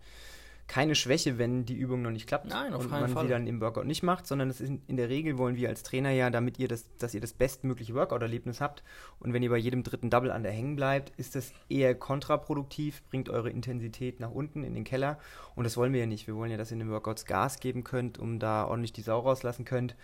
keine 0.68 0.94
Schwäche, 0.94 1.38
wenn 1.38 1.64
die 1.64 1.74
Übung 1.74 2.02
noch 2.02 2.12
nicht 2.12 2.28
klappt 2.28 2.46
Nein, 2.46 2.72
auf 2.72 2.84
und 2.84 2.90
man 2.90 3.08
Fall. 3.08 3.24
sie 3.24 3.30
dann 3.30 3.48
im 3.48 3.60
Workout 3.60 3.86
nicht 3.86 4.04
macht, 4.04 4.28
sondern 4.28 4.48
es 4.48 4.60
ist 4.60 4.68
in, 4.68 4.82
in 4.86 4.96
der 4.96 5.08
Regel 5.08 5.38
wollen 5.38 5.56
wir 5.56 5.70
als 5.70 5.82
Trainer 5.82 6.10
ja, 6.10 6.30
damit 6.30 6.58
ihr 6.60 6.68
das, 6.68 6.84
dass 6.98 7.14
ihr 7.14 7.20
das 7.20 7.32
bestmögliche 7.32 7.94
Workout-Erlebnis 7.94 8.60
habt 8.60 8.84
und 9.18 9.32
wenn 9.32 9.42
ihr 9.42 9.50
bei 9.50 9.56
jedem 9.56 9.82
dritten 9.82 10.08
Double 10.08 10.30
Under 10.30 10.50
hängen 10.50 10.76
bleibt, 10.76 11.10
ist 11.18 11.34
das 11.34 11.52
eher 11.68 11.96
kontraproduktiv, 11.96 13.02
bringt 13.10 13.28
eure 13.28 13.50
Intensität 13.50 14.20
nach 14.20 14.30
unten 14.30 14.62
in 14.62 14.74
den 14.74 14.84
Keller 14.84 15.18
und 15.56 15.64
das 15.64 15.76
wollen 15.76 15.92
wir 15.92 16.00
ja 16.00 16.06
nicht. 16.06 16.28
Wir 16.28 16.36
wollen 16.36 16.52
ja, 16.52 16.56
dass 16.56 16.70
ihr 16.70 16.74
in 16.74 16.80
den 16.80 16.90
Workouts 16.90 17.24
Gas 17.24 17.58
geben 17.58 17.82
könnt, 17.82 18.18
um 18.18 18.38
da 18.38 18.66
ordentlich 18.66 18.92
die 18.92 19.02
Sau 19.02 19.18
rauslassen 19.18 19.64
könnt 19.64 19.96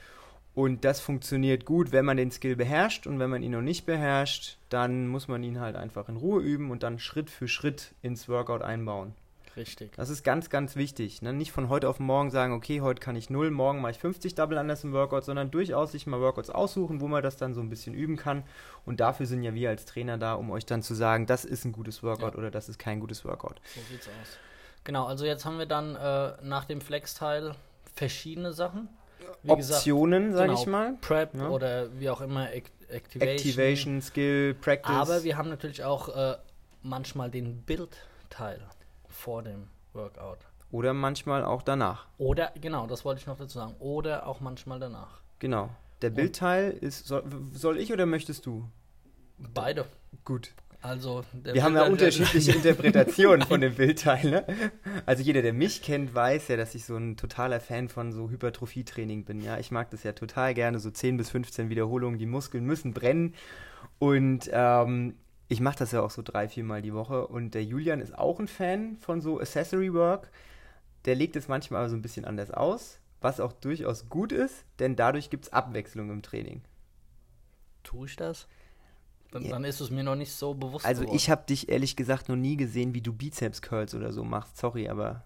und 0.54 0.84
das 0.84 1.00
funktioniert 1.00 1.64
gut, 1.64 1.90
wenn 1.90 2.04
man 2.04 2.16
den 2.16 2.30
Skill 2.30 2.54
beherrscht. 2.54 3.06
Und 3.06 3.18
wenn 3.18 3.30
man 3.30 3.42
ihn 3.42 3.52
noch 3.52 3.60
nicht 3.60 3.86
beherrscht, 3.86 4.58
dann 4.68 5.08
muss 5.08 5.26
man 5.26 5.42
ihn 5.42 5.58
halt 5.60 5.74
einfach 5.74 6.08
in 6.08 6.16
Ruhe 6.16 6.40
üben 6.42 6.70
und 6.70 6.82
dann 6.84 6.98
Schritt 7.00 7.28
für 7.28 7.48
Schritt 7.48 7.94
ins 8.02 8.28
Workout 8.28 8.62
einbauen. 8.62 9.14
Richtig. 9.56 9.92
Das 9.96 10.10
ist 10.10 10.24
ganz, 10.24 10.50
ganz 10.50 10.74
wichtig. 10.74 11.22
Ne? 11.22 11.32
Nicht 11.32 11.52
von 11.52 11.68
heute 11.68 11.88
auf 11.88 12.00
morgen 12.00 12.30
sagen, 12.30 12.52
okay, 12.52 12.80
heute 12.80 13.00
kann 13.00 13.14
ich 13.14 13.30
0, 13.30 13.50
morgen 13.52 13.80
mache 13.80 13.92
ich 13.92 13.98
50 13.98 14.34
Double 14.34 14.58
Unders 14.58 14.82
im 14.82 14.92
Workout, 14.92 15.24
sondern 15.24 15.50
durchaus 15.50 15.92
sich 15.92 16.06
mal 16.06 16.20
Workouts 16.20 16.50
aussuchen, 16.50 17.00
wo 17.00 17.06
man 17.06 17.22
das 17.22 17.36
dann 17.36 17.54
so 17.54 17.60
ein 17.60 17.68
bisschen 17.68 17.94
üben 17.94 18.16
kann. 18.16 18.42
Und 18.84 18.98
dafür 19.00 19.26
sind 19.26 19.42
ja 19.44 19.54
wir 19.54 19.70
als 19.70 19.84
Trainer 19.86 20.18
da, 20.18 20.34
um 20.34 20.50
euch 20.50 20.66
dann 20.66 20.82
zu 20.82 20.94
sagen, 20.94 21.26
das 21.26 21.44
ist 21.44 21.64
ein 21.64 21.72
gutes 21.72 22.02
Workout 22.02 22.32
Ja. 22.32 22.38
oder 22.38 22.50
das 22.50 22.68
ist 22.68 22.78
kein 22.78 22.98
gutes 23.00 23.24
Workout. 23.24 23.60
So 23.74 23.80
sieht's 23.90 24.08
aus. 24.08 24.38
Genau, 24.82 25.06
also 25.06 25.24
jetzt 25.24 25.44
haben 25.44 25.58
wir 25.58 25.66
dann 25.66 25.94
äh, 25.94 26.32
nach 26.42 26.64
dem 26.64 26.80
Flex-Teil 26.80 27.54
verschiedene 27.94 28.52
Sachen. 28.52 28.88
Wie 29.42 29.50
Optionen, 29.50 30.32
sage 30.32 30.48
genau, 30.48 30.60
ich 30.60 30.66
mal. 30.66 30.94
Prep 31.00 31.34
Ja. 31.34 31.48
oder 31.48 31.88
wie 31.98 32.10
auch 32.10 32.20
immer, 32.20 32.52
Act 32.52 32.72
Activation. 32.88 33.36
Activation, 33.36 34.02
Skill, 34.02 34.54
Practice. 34.54 34.90
Aber 34.94 35.24
wir 35.24 35.36
haben 35.36 35.48
natürlich 35.48 35.82
auch 35.84 36.08
äh, 36.14 36.36
manchmal 36.82 37.30
den 37.30 37.62
Build-Teil 37.62 38.60
vor 39.08 39.42
dem 39.42 39.68
Workout. 39.94 40.38
oder 40.70 40.92
manchmal 40.92 41.44
auch 41.44 41.62
danach. 41.62 42.06
Oder, 42.18 42.52
genau, 42.60 42.86
das 42.86 43.04
wollte 43.04 43.20
ich 43.20 43.26
noch 43.26 43.36
dazu 43.38 43.58
sagen. 43.58 43.74
Oder 43.78 44.26
auch 44.26 44.40
manchmal 44.40 44.78
danach. 44.80 45.20
Genau. 45.38 45.70
Der 46.02 46.10
Bildteil 46.10 46.70
ist, 46.72 47.06
soll, 47.06 47.24
soll 47.52 47.78
ich 47.78 47.92
oder 47.92 48.04
möchtest 48.06 48.44
du? 48.46 48.68
Beide. 49.38 49.86
Gut. 50.24 50.52
Also, 50.84 51.24
Wir 51.32 51.62
haben 51.62 51.76
ja 51.76 51.86
unterschiedliche 51.86 52.52
Interpretationen 52.56 53.46
von 53.46 53.58
dem 53.62 53.74
Bildteil. 53.74 54.30
Ne? 54.30 54.44
Also 55.06 55.22
jeder, 55.22 55.40
der 55.40 55.54
mich 55.54 55.80
kennt, 55.80 56.14
weiß 56.14 56.48
ja, 56.48 56.58
dass 56.58 56.74
ich 56.74 56.84
so 56.84 56.94
ein 56.94 57.16
totaler 57.16 57.58
Fan 57.58 57.88
von 57.88 58.12
so 58.12 58.28
Hypertrophie-Training 58.28 59.24
bin. 59.24 59.40
Ja, 59.40 59.58
ich 59.58 59.70
mag 59.70 59.88
das 59.88 60.02
ja 60.02 60.12
total 60.12 60.52
gerne, 60.52 60.78
so 60.80 60.90
10 60.90 61.16
bis 61.16 61.30
15 61.30 61.70
Wiederholungen. 61.70 62.18
Die 62.18 62.26
Muskeln 62.26 62.66
müssen 62.66 62.92
brennen. 62.92 63.34
Und 63.98 64.50
ähm, 64.52 65.14
ich 65.48 65.60
mache 65.60 65.78
das 65.78 65.92
ja 65.92 66.02
auch 66.02 66.10
so 66.10 66.20
drei, 66.20 66.50
viermal 66.50 66.82
die 66.82 66.92
Woche. 66.92 67.28
Und 67.28 67.54
der 67.54 67.64
Julian 67.64 68.02
ist 68.02 68.18
auch 68.18 68.38
ein 68.38 68.46
Fan 68.46 68.98
von 68.98 69.22
so 69.22 69.40
Accessory 69.40 69.94
Work. 69.94 70.30
Der 71.06 71.14
legt 71.14 71.34
es 71.36 71.48
manchmal 71.48 71.80
aber 71.80 71.88
so 71.88 71.96
ein 71.96 72.02
bisschen 72.02 72.26
anders 72.26 72.50
aus, 72.50 73.00
was 73.22 73.40
auch 73.40 73.52
durchaus 73.52 74.10
gut 74.10 74.32
ist, 74.32 74.66
denn 74.80 74.96
dadurch 74.96 75.30
gibt 75.30 75.46
es 75.46 75.52
Abwechslung 75.54 76.10
im 76.10 76.20
Training. 76.20 76.60
Tue 77.84 78.06
ich 78.06 78.16
das? 78.16 78.48
Dann, 79.34 79.42
Ja. 79.42 79.50
dann 79.50 79.64
ist 79.64 79.80
es 79.80 79.90
mir 79.90 80.04
noch 80.04 80.14
nicht 80.14 80.30
so 80.32 80.54
bewusst 80.54 80.86
Also 80.86 81.02
geworden. 81.02 81.16
ich 81.16 81.28
habe 81.28 81.42
dich 81.44 81.68
ehrlich 81.68 81.96
gesagt 81.96 82.28
noch 82.28 82.36
nie 82.36 82.56
gesehen, 82.56 82.94
wie 82.94 83.00
du 83.00 83.12
Bizeps 83.12 83.62
Curls 83.62 83.92
oder 83.96 84.12
so 84.12 84.22
machst. 84.22 84.56
Sorry, 84.56 84.88
aber 84.88 85.24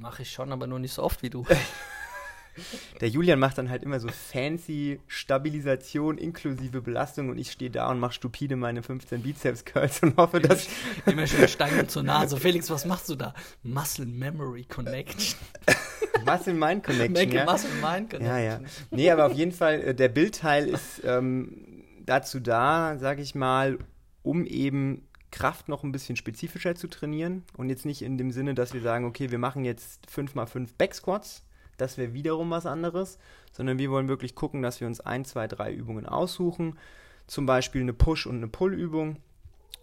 Mache 0.00 0.22
ich 0.22 0.30
schon, 0.30 0.52
aber 0.52 0.66
nur 0.66 0.78
nicht 0.78 0.92
so 0.94 1.02
oft 1.02 1.22
wie 1.22 1.28
du. 1.30 1.44
der 3.00 3.08
Julian 3.10 3.38
macht 3.38 3.58
dann 3.58 3.68
halt 3.68 3.82
immer 3.82 4.00
so 4.00 4.08
fancy 4.08 5.00
Stabilisation 5.06 6.16
inklusive 6.16 6.80
Belastung 6.80 7.28
und 7.28 7.36
ich 7.38 7.52
stehe 7.52 7.70
da 7.70 7.90
und 7.90 8.00
mache 8.00 8.14
stupide 8.14 8.56
meine 8.56 8.82
15 8.82 9.22
Bizeps 9.22 9.64
Curls 9.66 10.00
und 10.02 10.16
hoffe, 10.16 10.40
dass 10.40 10.66
Immer 11.04 11.26
schön 11.26 11.48
Stangen 11.48 11.88
zur 11.90 12.02
Nase. 12.04 12.38
Felix, 12.38 12.70
was 12.70 12.86
machst 12.86 13.10
du 13.10 13.16
da? 13.16 13.34
Muscle 13.62 14.06
Memory 14.06 14.64
Connection. 14.64 15.38
Muscle 16.24 16.54
Mind 16.54 16.82
Connection. 16.84 17.12
Make 17.12 17.36
ja? 17.36 17.44
Muscle 17.44 17.70
Mind 17.82 18.10
Connection. 18.10 18.24
Ja, 18.26 18.38
ja. 18.38 18.60
Nee, 18.90 19.10
aber 19.10 19.26
auf 19.26 19.32
jeden 19.34 19.52
Fall, 19.52 19.80
äh, 19.82 19.94
der 19.94 20.08
Bildteil 20.08 20.68
ist 20.68 21.02
ähm, 21.04 21.65
dazu 22.06 22.40
da, 22.40 22.98
sage 22.98 23.22
ich 23.22 23.34
mal, 23.34 23.78
um 24.22 24.44
eben 24.46 25.06
Kraft 25.30 25.68
noch 25.68 25.84
ein 25.84 25.92
bisschen 25.92 26.16
spezifischer 26.16 26.74
zu 26.74 26.88
trainieren. 26.88 27.44
Und 27.56 27.68
jetzt 27.68 27.84
nicht 27.84 28.02
in 28.02 28.16
dem 28.16 28.30
Sinne, 28.30 28.54
dass 28.54 28.72
wir 28.72 28.80
sagen, 28.80 29.04
okay, 29.04 29.30
wir 29.30 29.38
machen 29.38 29.64
jetzt 29.64 30.06
5x5 30.08 30.70
Backsquats, 30.78 31.42
das 31.76 31.98
wäre 31.98 32.14
wiederum 32.14 32.50
was 32.50 32.64
anderes, 32.64 33.18
sondern 33.52 33.78
wir 33.78 33.90
wollen 33.90 34.08
wirklich 34.08 34.34
gucken, 34.34 34.62
dass 34.62 34.80
wir 34.80 34.86
uns 34.86 35.00
ein, 35.00 35.24
zwei, 35.24 35.46
drei 35.46 35.72
Übungen 35.72 36.06
aussuchen, 36.06 36.78
zum 37.26 37.44
Beispiel 37.44 37.82
eine 37.82 37.92
Push- 37.92 38.26
und 38.26 38.36
eine 38.36 38.48
Pull-Übung 38.48 39.16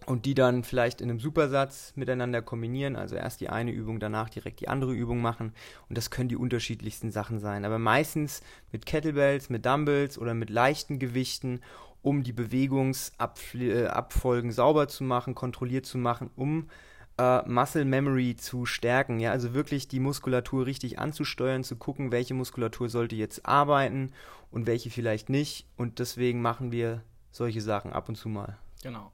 und 0.06 0.26
die 0.26 0.34
dann 0.34 0.64
vielleicht 0.64 1.00
in 1.00 1.08
einem 1.08 1.20
Supersatz 1.20 1.92
miteinander 1.94 2.42
kombinieren, 2.42 2.96
also 2.96 3.16
erst 3.16 3.40
die 3.40 3.48
eine 3.48 3.70
Übung, 3.70 4.00
danach 4.00 4.28
direkt 4.28 4.60
die 4.60 4.68
andere 4.68 4.92
Übung 4.92 5.22
machen. 5.22 5.52
Und 5.88 5.96
das 5.96 6.10
können 6.10 6.28
die 6.28 6.36
unterschiedlichsten 6.36 7.10
Sachen 7.10 7.38
sein, 7.38 7.64
aber 7.64 7.78
meistens 7.78 8.42
mit 8.72 8.86
Kettlebells, 8.86 9.50
mit 9.50 9.64
Dumbbells 9.64 10.18
oder 10.18 10.34
mit 10.34 10.50
leichten 10.50 10.98
Gewichten, 10.98 11.60
um 12.04 12.22
die 12.22 12.32
Bewegungsabfolgen 12.32 14.52
sauber 14.52 14.86
zu 14.88 15.04
machen, 15.04 15.34
kontrolliert 15.34 15.86
zu 15.86 15.96
machen, 15.96 16.28
um 16.36 16.68
äh, 17.16 17.48
Muscle 17.48 17.86
Memory 17.86 18.36
zu 18.36 18.66
stärken, 18.66 19.20
ja, 19.20 19.30
also 19.30 19.54
wirklich 19.54 19.88
die 19.88 20.00
Muskulatur 20.00 20.66
richtig 20.66 20.98
anzusteuern, 20.98 21.64
zu 21.64 21.76
gucken, 21.76 22.12
welche 22.12 22.34
Muskulatur 22.34 22.90
sollte 22.90 23.16
jetzt 23.16 23.46
arbeiten 23.46 24.12
und 24.50 24.66
welche 24.66 24.90
vielleicht 24.90 25.30
nicht 25.30 25.66
und 25.76 25.98
deswegen 25.98 26.42
machen 26.42 26.72
wir 26.72 27.02
solche 27.30 27.62
Sachen 27.62 27.90
ab 27.92 28.10
und 28.10 28.16
zu 28.16 28.28
mal. 28.28 28.58
Genau. 28.82 29.10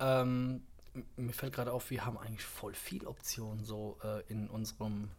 Ähm, 0.00 0.62
mir 1.16 1.32
fällt 1.32 1.54
gerade 1.54 1.72
auf, 1.72 1.90
wir 1.90 2.04
haben 2.04 2.18
eigentlich 2.18 2.44
voll 2.44 2.74
viel 2.74 3.06
Optionen 3.06 3.62
so 3.62 3.96
äh, 4.02 4.22
in 4.26 4.48
unserem 4.48 5.10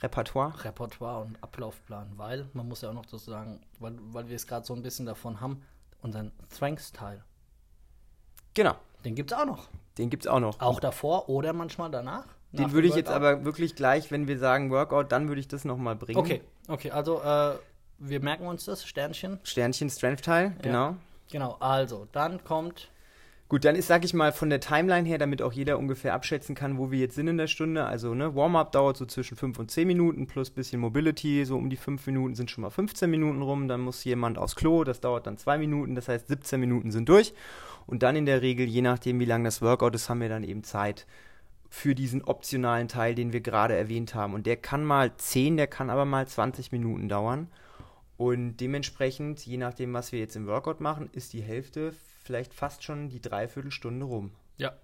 Repertoire? 0.00 0.62
Repertoire 0.62 1.24
und 1.24 1.42
Ablaufplan, 1.42 2.12
weil 2.16 2.48
man 2.52 2.68
muss 2.68 2.82
ja 2.82 2.90
auch 2.90 2.94
noch 2.94 3.06
dazu 3.06 3.18
sagen, 3.18 3.58
weil, 3.80 3.98
weil 4.12 4.28
wir 4.28 4.36
es 4.36 4.46
gerade 4.46 4.64
so 4.64 4.72
ein 4.72 4.82
bisschen 4.82 5.06
davon 5.06 5.40
haben, 5.40 5.64
unseren 6.06 6.32
Strengths-Teil, 6.52 7.22
Genau, 8.54 8.74
den 9.04 9.14
gibt 9.14 9.32
es 9.32 9.38
auch 9.38 9.44
noch. 9.44 9.68
den 9.98 10.08
gibt 10.08 10.24
es 10.24 10.26
auch 10.26 10.40
noch. 10.40 10.58
Auch 10.60 10.80
davor 10.80 11.28
oder 11.28 11.52
manchmal 11.52 11.90
danach. 11.90 12.24
nach 12.52 12.64
Den 12.64 12.72
würde 12.72 12.88
ich 12.88 12.94
jetzt 12.94 13.10
aber 13.10 13.44
wirklich 13.44 13.74
gleich, 13.74 14.10
wenn 14.10 14.28
wir 14.28 14.38
sagen 14.38 14.70
Workout, 14.70 15.12
dann 15.12 15.28
würde 15.28 15.40
ich 15.40 15.48
das 15.48 15.66
nochmal 15.66 15.94
bringen. 15.94 16.18
Okay, 16.18 16.40
okay, 16.68 16.90
also 16.90 17.20
äh, 17.20 17.56
wir 17.98 18.20
merken 18.20 18.46
uns 18.46 18.64
das, 18.64 18.86
Sternchen. 18.86 19.40
Sternchen 19.42 19.90
Strength 19.90 20.24
Teil, 20.24 20.56
genau. 20.62 20.96
Genau, 21.30 21.56
also 21.60 22.06
dann 22.12 22.42
kommt 22.44 22.88
Gut, 23.48 23.64
dann 23.64 23.76
ist, 23.76 23.86
sag 23.86 24.04
ich 24.04 24.12
mal, 24.12 24.32
von 24.32 24.50
der 24.50 24.58
Timeline 24.58 25.06
her, 25.06 25.18
damit 25.18 25.40
auch 25.40 25.52
jeder 25.52 25.78
ungefähr 25.78 26.14
abschätzen 26.14 26.56
kann, 26.56 26.78
wo 26.78 26.90
wir 26.90 26.98
jetzt 26.98 27.14
sind 27.14 27.28
in 27.28 27.38
der 27.38 27.46
Stunde. 27.46 27.84
Also, 27.84 28.12
ne, 28.12 28.34
Warm-up 28.34 28.72
dauert 28.72 28.96
so 28.96 29.06
zwischen 29.06 29.36
5 29.36 29.60
und 29.60 29.70
10 29.70 29.86
Minuten 29.86 30.26
plus 30.26 30.50
bisschen 30.50 30.80
Mobility, 30.80 31.44
so 31.44 31.56
um 31.56 31.70
die 31.70 31.76
5 31.76 32.04
Minuten 32.08 32.34
sind 32.34 32.50
schon 32.50 32.62
mal 32.62 32.70
15 32.70 33.08
Minuten 33.08 33.42
rum. 33.42 33.68
Dann 33.68 33.82
muss 33.82 34.02
jemand 34.02 34.36
aufs 34.36 34.56
Klo, 34.56 34.82
das 34.82 35.00
dauert 35.00 35.28
dann 35.28 35.38
2 35.38 35.58
Minuten, 35.58 35.94
das 35.94 36.08
heißt 36.08 36.26
17 36.26 36.58
Minuten 36.58 36.90
sind 36.90 37.08
durch. 37.08 37.34
Und 37.86 38.02
dann 38.02 38.16
in 38.16 38.26
der 38.26 38.42
Regel, 38.42 38.66
je 38.66 38.82
nachdem, 38.82 39.20
wie 39.20 39.26
lang 39.26 39.44
das 39.44 39.62
Workout 39.62 39.94
ist, 39.94 40.08
haben 40.08 40.20
wir 40.20 40.28
dann 40.28 40.42
eben 40.42 40.64
Zeit 40.64 41.06
für 41.70 41.94
diesen 41.94 42.22
optionalen 42.22 42.88
Teil, 42.88 43.14
den 43.14 43.32
wir 43.32 43.42
gerade 43.42 43.76
erwähnt 43.76 44.16
haben. 44.16 44.34
Und 44.34 44.46
der 44.46 44.56
kann 44.56 44.84
mal 44.84 45.16
10, 45.16 45.56
der 45.56 45.68
kann 45.68 45.88
aber 45.90 46.04
mal 46.04 46.26
20 46.26 46.72
Minuten 46.72 47.08
dauern. 47.08 47.46
Und 48.16 48.56
dementsprechend, 48.56 49.46
je 49.46 49.56
nachdem, 49.56 49.92
was 49.92 50.10
wir 50.10 50.18
jetzt 50.18 50.34
im 50.34 50.48
Workout 50.48 50.80
machen, 50.80 51.10
ist 51.12 51.32
die 51.32 51.42
Hälfte 51.42 51.92
vielleicht 52.26 52.52
fast 52.52 52.82
schon 52.84 53.08
die 53.08 53.20
Dreiviertelstunde 53.20 54.04
rum. 54.04 54.32
Ja. 54.58 54.74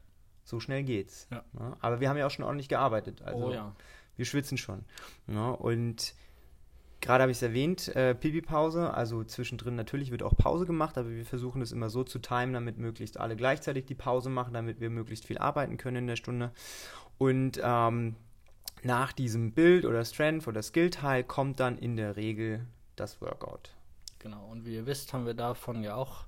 So 0.44 0.60
schnell 0.60 0.82
geht's. 0.82 1.28
Ja. 1.30 1.44
Ja, 1.58 1.76
aber 1.80 2.00
wir 2.00 2.08
haben 2.08 2.16
ja 2.16 2.26
auch 2.26 2.30
schon 2.30 2.44
ordentlich 2.44 2.68
gearbeitet. 2.68 3.22
Also 3.22 3.46
oh 3.46 3.52
ja. 3.52 3.74
wir 4.16 4.24
schwitzen 4.24 4.58
schon. 4.58 4.84
Ja, 5.26 5.50
und 5.50 6.14
gerade 7.00 7.22
habe 7.22 7.32
ich 7.32 7.38
es 7.38 7.42
erwähnt, 7.42 7.88
äh, 7.94 8.14
Pipi-Pause, 8.14 8.94
also 8.94 9.24
zwischendrin 9.24 9.74
natürlich 9.76 10.10
wird 10.10 10.22
auch 10.22 10.36
Pause 10.36 10.66
gemacht, 10.66 10.96
aber 10.98 11.10
wir 11.10 11.26
versuchen 11.26 11.60
es 11.60 11.72
immer 11.72 11.90
so 11.90 12.04
zu 12.04 12.18
timen, 12.18 12.54
damit 12.54 12.78
möglichst 12.78 13.18
alle 13.18 13.36
gleichzeitig 13.36 13.86
die 13.86 13.94
Pause 13.94 14.30
machen, 14.30 14.54
damit 14.54 14.80
wir 14.80 14.90
möglichst 14.90 15.26
viel 15.26 15.38
arbeiten 15.38 15.76
können 15.76 15.98
in 15.98 16.06
der 16.06 16.16
Stunde. 16.16 16.52
Und 17.18 17.60
ähm, 17.62 18.16
nach 18.82 19.12
diesem 19.12 19.52
Bild 19.52 19.84
oder 19.84 20.04
Strength 20.04 20.48
oder 20.48 20.62
Skill-Teil 20.62 21.24
kommt 21.24 21.60
dann 21.60 21.78
in 21.78 21.96
der 21.96 22.16
Regel 22.16 22.66
das 22.96 23.20
Workout. 23.20 23.74
Genau. 24.18 24.46
Und 24.50 24.66
wie 24.66 24.74
ihr 24.74 24.86
wisst, 24.86 25.12
haben 25.12 25.26
wir 25.26 25.34
davon 25.34 25.82
ja 25.82 25.94
auch 25.94 26.24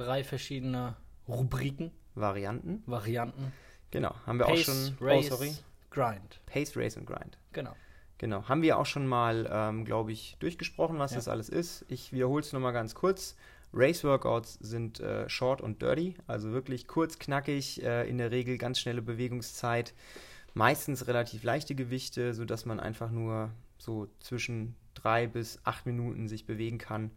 drei 0.00 0.24
verschiedene 0.24 0.96
Rubriken, 1.28 1.92
Varianten. 2.14 2.82
Varianten. 2.86 3.52
Genau, 3.90 4.14
haben 4.26 4.38
wir 4.38 4.46
Pace, 4.46 4.68
auch 4.68 4.72
schon. 4.72 4.96
Race, 5.00 5.26
oh, 5.30 5.36
sorry. 5.36 5.54
Grind. 5.90 6.40
Pace, 6.46 6.76
Race 6.76 6.96
und 6.96 7.06
Grind. 7.06 7.38
Genau. 7.52 7.74
Genau, 8.18 8.48
haben 8.48 8.62
wir 8.62 8.78
auch 8.78 8.86
schon 8.86 9.06
mal, 9.06 9.48
ähm, 9.50 9.84
glaube 9.84 10.12
ich, 10.12 10.36
durchgesprochen, 10.40 10.98
was 10.98 11.12
Ja. 11.12 11.16
das 11.16 11.28
alles 11.28 11.48
ist. 11.48 11.86
Ich 11.88 12.12
wiederhole 12.12 12.42
es 12.42 12.52
nochmal 12.52 12.72
ganz 12.72 12.94
kurz. 12.94 13.34
Race-Workouts 13.72 14.54
sind 14.60 15.00
äh, 15.00 15.28
short 15.28 15.60
und 15.60 15.80
dirty, 15.80 16.16
also 16.26 16.50
wirklich 16.52 16.86
kurz, 16.88 17.18
knackig, 17.18 17.82
äh, 17.82 18.08
in 18.08 18.18
der 18.18 18.30
Regel 18.30 18.58
ganz 18.58 18.78
schnelle 18.80 19.00
Bewegungszeit, 19.00 19.94
meistens 20.54 21.06
relativ 21.06 21.44
leichte 21.44 21.74
Gewichte, 21.74 22.34
sodass 22.34 22.66
man 22.66 22.80
einfach 22.80 23.10
nur 23.10 23.50
so 23.78 24.08
zwischen 24.18 24.74
drei 24.94 25.26
bis 25.26 25.60
acht 25.64 25.86
Minuten 25.86 26.28
sich 26.28 26.44
bewegen 26.46 26.78
kann 26.78 27.12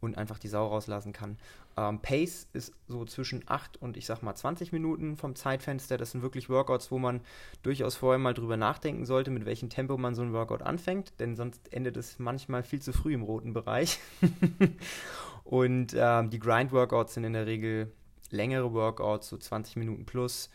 und 0.00 0.16
einfach 0.16 0.38
die 0.38 0.48
Sau 0.48 0.66
rauslassen 0.68 1.12
kann. 1.12 1.36
Ähm, 1.78 2.00
Pace 2.00 2.48
ist 2.52 2.72
so 2.88 3.04
zwischen 3.04 3.44
8 3.46 3.76
und 3.76 3.96
ich 3.96 4.06
sag 4.06 4.22
mal 4.22 4.34
20 4.34 4.72
Minuten 4.72 5.16
vom 5.16 5.36
Zeitfenster. 5.36 5.96
Das 5.96 6.10
sind 6.10 6.22
wirklich 6.22 6.50
Workouts, 6.50 6.90
wo 6.90 6.98
man 6.98 7.20
durchaus 7.62 7.94
vorher 7.94 8.18
mal 8.18 8.34
drüber 8.34 8.56
nachdenken 8.56 9.06
sollte, 9.06 9.30
mit 9.30 9.46
welchem 9.46 9.70
Tempo 9.70 9.96
man 9.96 10.16
so 10.16 10.22
ein 10.22 10.32
Workout 10.32 10.62
anfängt, 10.62 11.12
denn 11.20 11.36
sonst 11.36 11.72
endet 11.72 11.96
es 11.96 12.18
manchmal 12.18 12.64
viel 12.64 12.82
zu 12.82 12.92
früh 12.92 13.14
im 13.14 13.22
roten 13.22 13.52
Bereich. 13.52 14.00
und 15.44 15.94
ähm, 15.96 16.30
die 16.30 16.40
Grind-Workouts 16.40 17.14
sind 17.14 17.24
in 17.24 17.34
der 17.34 17.46
Regel 17.46 17.92
längere 18.30 18.72
Workouts, 18.72 19.28
so 19.28 19.36
20 19.36 19.76
Minuten 19.76 20.04
plus. 20.04 20.50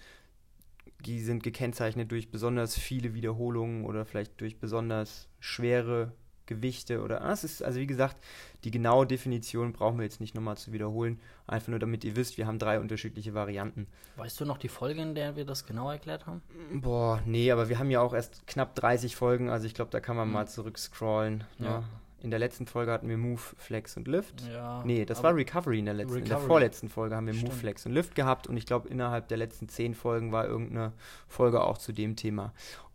Die 1.05 1.21
sind 1.21 1.43
gekennzeichnet 1.43 2.11
durch 2.11 2.31
besonders 2.31 2.77
viele 2.77 3.13
Wiederholungen 3.13 3.85
oder 3.85 4.05
vielleicht 4.05 4.41
durch 4.41 4.59
besonders 4.59 5.29
schwere 5.39 6.13
Gewichte 6.45 7.01
oder 7.01 7.21
ah, 7.23 7.31
es 7.31 7.43
ist, 7.43 7.63
also 7.63 7.79
wie 7.79 7.88
gesagt, 7.88 8.17
die 8.63 8.71
genaue 8.71 9.07
Definition 9.07 9.73
brauchen 9.73 9.97
wir 9.97 10.03
jetzt 10.03 10.19
nicht 10.21 10.35
nochmal 10.35 10.57
zu 10.57 10.71
wiederholen. 10.73 11.19
Einfach 11.47 11.69
nur 11.69 11.79
damit 11.79 12.03
ihr 12.03 12.15
wisst, 12.15 12.38
wir 12.38 12.47
haben 12.47 12.59
drei 12.59 12.79
unterschiedliche 12.79 13.33
Varianten. 13.33 13.88
Weißt 14.17 14.39
du 14.39 14.45
noch 14.45 14.57
die 14.57 14.67
Folge, 14.69 15.01
in 15.01 15.15
der 15.15 15.35
wir 15.35 15.45
das 15.45 15.65
genau 15.65 15.89
erklärt 15.91 16.25
haben? 16.25 16.41
Boah, 16.73 17.21
nee, 17.25 17.51
aber 17.51 17.69
wir 17.69 17.79
haben 17.79 17.91
ja 17.91 18.01
auch 18.01 18.13
erst 18.13 18.45
knapp 18.47 18.75
30 18.75 19.15
Folgen, 19.15 19.50
also 19.50 19.65
ich 19.65 19.73
glaube, 19.73 19.91
da 19.91 20.00
kann 20.00 20.15
man 20.15 20.27
Mhm. 20.27 20.33
mal 20.33 20.47
zurückscrollen. 20.47 21.43
Ja. 21.59 21.65
Ja. 21.65 21.83
In 22.21 22.29
der 22.29 22.39
letzten 22.39 22.67
Folge 22.67 22.93
hatten 22.93 23.09
wir 23.09 23.17
Move, 23.17 23.41
Flex 23.57 23.97
und 23.97 24.07
Lift. 24.07 24.43
Ja. 24.50 24.81
Nee, 24.85 25.03
das 25.03 25.23
war 25.23 25.35
Recovery 25.35 25.79
in 25.79 25.85
der 25.85 25.93
letzten. 25.93 26.19
In 26.19 26.23
der 26.23 26.31
Recovery. 26.35 26.47
vorletzten 26.47 26.88
Folge 26.88 27.17
haben 27.17 27.27
wir 27.27 27.33
Move, 27.33 27.47
Stimmt. 27.47 27.59
Flex 27.59 27.85
und 27.85 27.91
Lift 27.91 28.15
gehabt 28.15 28.47
und 28.47 28.55
ich 28.55 28.65
glaube, 28.65 28.88
innerhalb 28.88 29.27
der 29.27 29.35
letzten 29.38 29.67
zehn 29.67 29.93
Folgen 29.93 30.32
war 30.32 30.45
irgendeine 30.47 30.93
Folge 31.27 31.62
auch 31.62 31.77
zu 31.77 31.91
dem 31.91 32.15
Thema. 32.15 32.53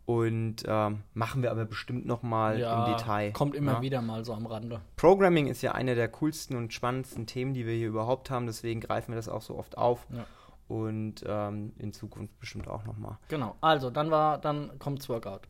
Und 0.09 0.63
ähm, 0.65 1.03
machen 1.13 1.43
wir 1.43 1.51
aber 1.51 1.65
bestimmt 1.65 2.07
nochmal 2.07 2.59
ja, 2.59 2.83
im 2.83 2.93
Detail. 2.93 3.31
Kommt 3.31 3.53
immer 3.53 3.73
ja. 3.73 3.81
wieder 3.83 4.01
mal 4.01 4.25
so 4.25 4.33
am 4.33 4.47
Rande. 4.47 4.81
Programming 4.95 5.45
ist 5.45 5.61
ja 5.61 5.73
eine 5.73 5.93
der 5.93 6.07
coolsten 6.07 6.55
und 6.55 6.73
spannendsten 6.73 7.27
Themen, 7.27 7.53
die 7.53 7.67
wir 7.67 7.75
hier 7.75 7.89
überhaupt 7.89 8.31
haben, 8.31 8.47
deswegen 8.47 8.79
greifen 8.79 9.11
wir 9.11 9.17
das 9.17 9.29
auch 9.29 9.43
so 9.43 9.55
oft 9.55 9.77
auf. 9.77 10.07
Ja. 10.09 10.25
Und 10.67 11.23
ähm, 11.27 11.73
in 11.77 11.93
Zukunft 11.93 12.39
bestimmt 12.39 12.67
auch 12.67 12.85
nochmal. 12.85 13.19
Genau. 13.27 13.55
Also, 13.61 13.91
dann 13.91 14.09
war, 14.09 14.39
dann 14.39 14.79
kommt's 14.79 15.07
Workout. 15.09 15.41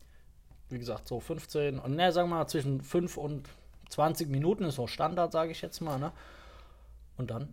Wie 0.68 0.78
gesagt, 0.78 1.08
so 1.08 1.20
15 1.20 1.78
und 1.78 1.96
ne, 1.96 2.12
sagen 2.12 2.28
wir 2.28 2.36
mal 2.36 2.46
zwischen 2.46 2.82
5 2.82 3.16
und 3.16 3.48
20 3.88 4.28
Minuten 4.28 4.64
ist 4.64 4.74
so 4.74 4.86
Standard, 4.86 5.32
sage 5.32 5.52
ich 5.52 5.62
jetzt 5.62 5.80
mal, 5.80 5.98
ne? 5.98 6.12
Und 7.16 7.30
dann 7.30 7.48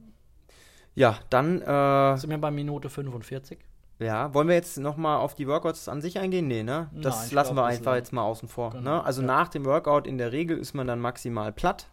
Ja, 0.94 1.20
dann, 1.30 1.62
äh, 1.62 2.18
sind 2.18 2.32
wir 2.32 2.38
bei 2.38 2.52
Minute 2.52 2.90
45. 2.90 3.60
ja, 4.00 4.34
wollen 4.34 4.48
wir 4.48 4.56
jetzt 4.56 4.78
nochmal 4.78 5.18
auf 5.18 5.34
die 5.34 5.48
Workouts 5.48 5.90
an 5.90 6.02
sich 6.02 6.20
eingehen? 6.20 6.48
Nee, 6.48 6.64
ne? 6.64 6.90
Das 6.94 7.26
Nein, 7.26 7.36
lassen 7.36 7.54
glaub, 7.54 7.66
wir 7.66 7.70
einfach 7.70 7.96
jetzt 7.96 8.14
mal 8.14 8.24
außen 8.24 8.48
vor. 8.48 8.72
Genau, 8.72 8.98
Ne? 8.98 9.04
Also 9.04 9.22
ja. 9.22 9.28
nach 9.28 9.48
dem 9.50 9.66
Workout 9.66 10.06
in 10.06 10.18
der 10.18 10.32
Regel 10.32 10.58
ist 10.58 10.74
man 10.74 10.88
dann 10.88 11.00
maximal 11.00 11.52
platt. 11.52 11.90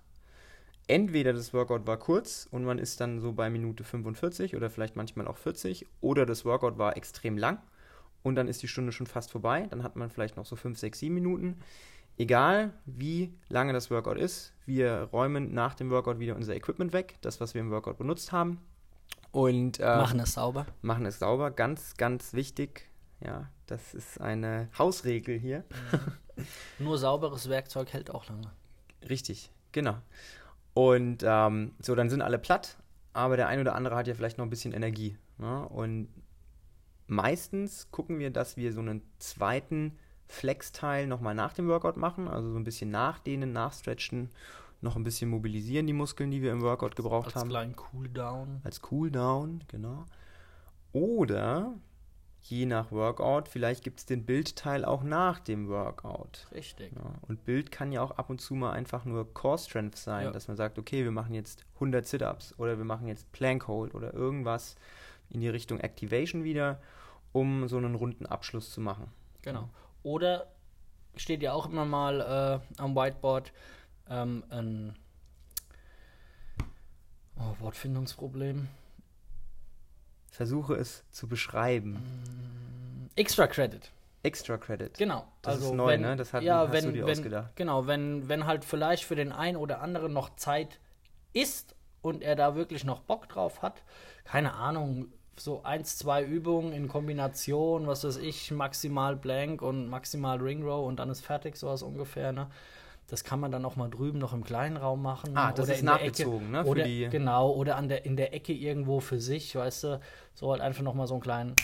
Entweder 0.86 1.32
das 1.32 1.54
Workout 1.54 1.86
war 1.86 1.96
kurz 1.96 2.46
und 2.50 2.64
man 2.64 2.78
ist 2.78 3.00
dann 3.00 3.18
so 3.18 3.32
bei 3.32 3.48
Minute 3.48 3.84
45 3.84 4.54
oder 4.54 4.68
vielleicht 4.68 4.96
manchmal 4.96 5.26
auch 5.26 5.38
40 5.38 5.86
oder 6.02 6.26
das 6.26 6.44
Workout 6.44 6.76
war 6.76 6.98
extrem 6.98 7.38
lang 7.38 7.58
und 8.22 8.34
dann 8.34 8.48
ist 8.48 8.62
die 8.62 8.68
Stunde 8.68 8.92
schon 8.92 9.06
fast 9.06 9.30
vorbei. 9.30 9.66
Dann 9.70 9.82
hat 9.82 9.96
man 9.96 10.10
vielleicht 10.10 10.36
noch 10.36 10.44
so 10.44 10.56
5, 10.56 10.78
6, 10.78 10.98
7 10.98 11.14
Minuten. 11.14 11.60
Egal 12.18 12.74
wie 12.84 13.32
lange 13.48 13.72
das 13.72 13.90
Workout 13.90 14.18
ist, 14.18 14.52
wir 14.66 15.08
räumen 15.12 15.54
nach 15.54 15.74
dem 15.74 15.90
Workout 15.90 16.18
wieder 16.18 16.36
unser 16.36 16.54
Equipment 16.54 16.92
weg, 16.92 17.16
das, 17.22 17.40
was 17.40 17.54
wir 17.54 17.62
im 17.62 17.70
Workout 17.70 17.96
benutzt 17.96 18.30
haben. 18.30 18.60
Und 19.34 19.80
äh, 19.80 19.84
Machen 19.84 20.20
es 20.20 20.34
sauber. 20.34 20.64
machen 20.80 21.06
es 21.06 21.18
sauber. 21.18 21.50
Ganz, 21.50 21.96
ganz 21.96 22.34
wichtig. 22.34 22.88
Ja, 23.20 23.50
das 23.66 23.92
ist 23.92 24.20
eine 24.20 24.68
Hausregel 24.78 25.36
hier. 25.36 25.64
Nur 26.78 26.98
sauberes 26.98 27.48
Werkzeug 27.48 27.92
hält 27.92 28.10
auch 28.10 28.28
lange. 28.28 28.52
Richtig, 29.08 29.50
genau. 29.72 29.96
Und 30.72 31.24
ähm, 31.26 31.72
so, 31.80 31.96
dann 31.96 32.10
sind 32.10 32.22
alle 32.22 32.38
platt, 32.38 32.76
aber 33.12 33.36
der 33.36 33.48
ein 33.48 33.58
oder 33.58 33.74
andere 33.74 33.96
hat 33.96 34.06
ja 34.06 34.14
vielleicht 34.14 34.38
noch 34.38 34.46
ein 34.46 34.50
bisschen 34.50 34.72
Energie. 34.72 35.18
Ne? 35.38 35.68
Und 35.68 36.08
meistens 37.08 37.90
gucken 37.90 38.20
wir, 38.20 38.30
dass 38.30 38.56
wir 38.56 38.72
so 38.72 38.80
einen 38.80 39.02
zweiten 39.18 39.98
Flex-Teil 40.28 41.08
nochmal 41.08 41.34
nach 41.34 41.54
dem 41.54 41.66
Workout 41.66 41.96
machen, 41.96 42.28
also 42.28 42.52
so 42.52 42.56
ein 42.58 42.64
bisschen 42.64 42.92
nachdehnen, 42.92 43.52
nachstretchen, 43.52 44.30
noch 44.84 44.94
ein 44.96 45.02
bisschen 45.04 45.28
mobilisieren 45.30 45.86
die 45.86 45.92
Muskeln, 45.92 46.30
die 46.30 46.42
wir 46.42 46.52
im 46.52 46.62
Workout 46.62 46.94
gebraucht 46.94 47.26
Als 47.26 47.34
haben. 47.36 47.48
kleinen 47.48 47.74
Cooldown. 47.74 48.60
als 48.62 48.80
Cooldown, 48.80 49.64
genau. 49.68 50.04
Oder 50.92 51.74
je 52.42 52.66
nach 52.66 52.92
Workout, 52.92 53.48
vielleicht 53.48 53.82
gibt 53.82 54.00
es 54.00 54.06
den 54.06 54.24
Bildteil 54.26 54.84
auch 54.84 55.02
nach 55.02 55.40
dem 55.40 55.68
Workout. 55.68 56.46
Richtig. 56.52 56.92
Ja, 56.94 57.02
und 57.26 57.44
Bild 57.44 57.70
kann 57.72 57.90
ja 57.90 58.02
auch 58.02 58.12
ab 58.12 58.28
und 58.30 58.40
zu 58.40 58.54
mal 58.54 58.72
einfach 58.72 59.04
nur 59.06 59.32
Core 59.32 59.58
Strength 59.58 59.96
sein, 59.96 60.26
Ja. 60.26 60.30
dass 60.30 60.46
man 60.46 60.56
sagt, 60.56 60.78
okay, 60.78 61.04
wir 61.04 61.10
machen 61.10 61.34
jetzt 61.34 61.64
100 61.76 62.06
Sit-Ups 62.06 62.54
oder 62.58 62.76
wir 62.76 62.84
machen 62.84 63.08
jetzt 63.08 63.32
Plank 63.32 63.66
Hold 63.66 63.94
oder 63.94 64.12
irgendwas 64.12 64.76
in 65.30 65.40
die 65.40 65.48
Richtung 65.48 65.80
Activation 65.80 66.44
wieder, 66.44 66.80
um 67.32 67.66
so 67.66 67.78
einen 67.78 67.94
runden 67.94 68.26
Abschluss 68.26 68.70
zu 68.70 68.80
machen. 68.82 69.06
Genau. 69.42 69.68
Oder 70.02 70.46
steht 71.16 71.42
ja 71.42 71.54
auch 71.54 71.66
immer 71.68 71.86
mal 71.86 72.20
äh, 72.78 72.80
am 72.82 72.94
Whiteboard 72.94 73.52
ähm, 74.08 74.44
ein 74.50 74.96
oh, 77.38 77.54
Wortfindungsproblem. 77.60 78.68
Versuche 80.30 80.74
es 80.74 81.04
zu 81.10 81.28
beschreiben. 81.28 83.10
Extra 83.14 83.46
Credit. 83.46 83.90
Extra 84.24 84.56
Credit. 84.56 84.96
Genau. 84.96 85.26
Das 85.42 85.56
also 85.56 85.70
ist 85.70 85.74
neu, 85.74 85.92
wenn, 85.92 86.00
ne? 86.00 86.16
Das 86.16 86.32
hat- 86.32 86.42
ja, 86.42 86.60
hast 86.60 86.72
wenn, 86.72 86.84
du 86.86 86.92
dir 86.92 87.06
wenn, 87.06 87.12
ausgedacht. 87.12 87.56
Genau, 87.56 87.86
wenn, 87.86 88.28
wenn 88.28 88.46
halt 88.46 88.64
vielleicht 88.64 89.04
für 89.04 89.14
den 89.14 89.32
einen 89.32 89.56
oder 89.56 89.80
anderen 89.80 90.12
noch 90.12 90.34
Zeit 90.36 90.80
ist 91.32 91.76
und 92.00 92.22
er 92.22 92.34
da 92.34 92.56
wirklich 92.56 92.84
noch 92.84 93.00
Bock 93.00 93.28
drauf 93.28 93.62
hat, 93.62 93.82
keine 94.24 94.54
Ahnung, 94.54 95.12
so 95.36 95.62
eins, 95.62 95.98
zwei 95.98 96.22
Übungen 96.22 96.72
in 96.72 96.88
Kombination, 96.88 97.86
was 97.86 98.04
weiß 98.04 98.16
ich, 98.16 98.50
maximal 98.50 99.16
Blank 99.16 99.62
und 99.62 99.88
maximal 99.88 100.38
Ring 100.38 100.62
Row 100.62 100.86
und 100.86 100.96
dann 100.96 101.10
ist 101.10 101.20
fertig, 101.24 101.56
sowas 101.56 101.82
ungefähr, 101.82 102.32
ne? 102.32 102.48
Das 103.08 103.22
kann 103.22 103.38
man 103.38 103.52
dann 103.52 103.64
auch 103.64 103.76
mal 103.76 103.90
drüben 103.90 104.18
noch 104.18 104.32
im 104.32 104.44
kleinen 104.44 104.76
Raum 104.76 105.02
machen. 105.02 105.36
Ah, 105.36 105.52
das 105.52 105.68
ist 105.68 105.80
in 105.80 105.86
der 105.86 105.94
nachgezogen, 105.96 106.50
ne, 106.50 106.62
für 106.64 106.70
Oder, 106.70 106.84
die- 106.84 107.08
Genau, 107.10 107.50
oder 107.52 107.76
an 107.76 107.88
der, 107.88 108.04
in 108.06 108.16
der 108.16 108.32
Ecke 108.34 108.52
irgendwo 108.52 109.00
für 109.00 109.20
sich, 109.20 109.54
weißt 109.54 109.84
du, 109.84 110.00
so 110.34 110.50
halt 110.50 110.62
einfach 110.62 110.82
noch 110.82 110.94
mal 110.94 111.06
so 111.06 111.14
einen 111.14 111.22
kleinen 111.22 111.54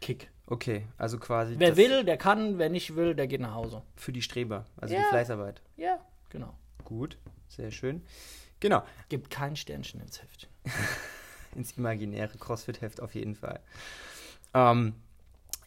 Kick. 0.00 0.30
Okay, 0.46 0.86
also 0.96 1.18
quasi 1.18 1.56
Wer 1.58 1.76
will, 1.76 2.04
der 2.04 2.16
kann, 2.16 2.58
wer 2.58 2.70
nicht 2.70 2.94
will, 2.96 3.14
der 3.14 3.26
geht 3.26 3.40
nach 3.40 3.54
Hause. 3.54 3.82
für 3.96 4.12
die 4.12 4.22
Streber, 4.22 4.64
also 4.76 4.94
Ja. 4.94 5.00
die 5.02 5.06
Fleißarbeit. 5.08 5.60
Ja, 5.76 5.98
genau. 6.30 6.54
Gut, 6.84 7.18
sehr 7.48 7.70
schön. 7.70 8.02
Genau. 8.60 8.82
Gibt 9.08 9.30
kein 9.30 9.56
Sternchen 9.56 10.00
ins 10.00 10.22
Heftchen. 10.22 10.48
ins 11.56 11.72
imaginäre 11.72 12.38
CrossFit-Heft 12.38 13.00
auf 13.02 13.14
jeden 13.14 13.34
Fall. 13.34 13.60
Ähm, 14.54 14.94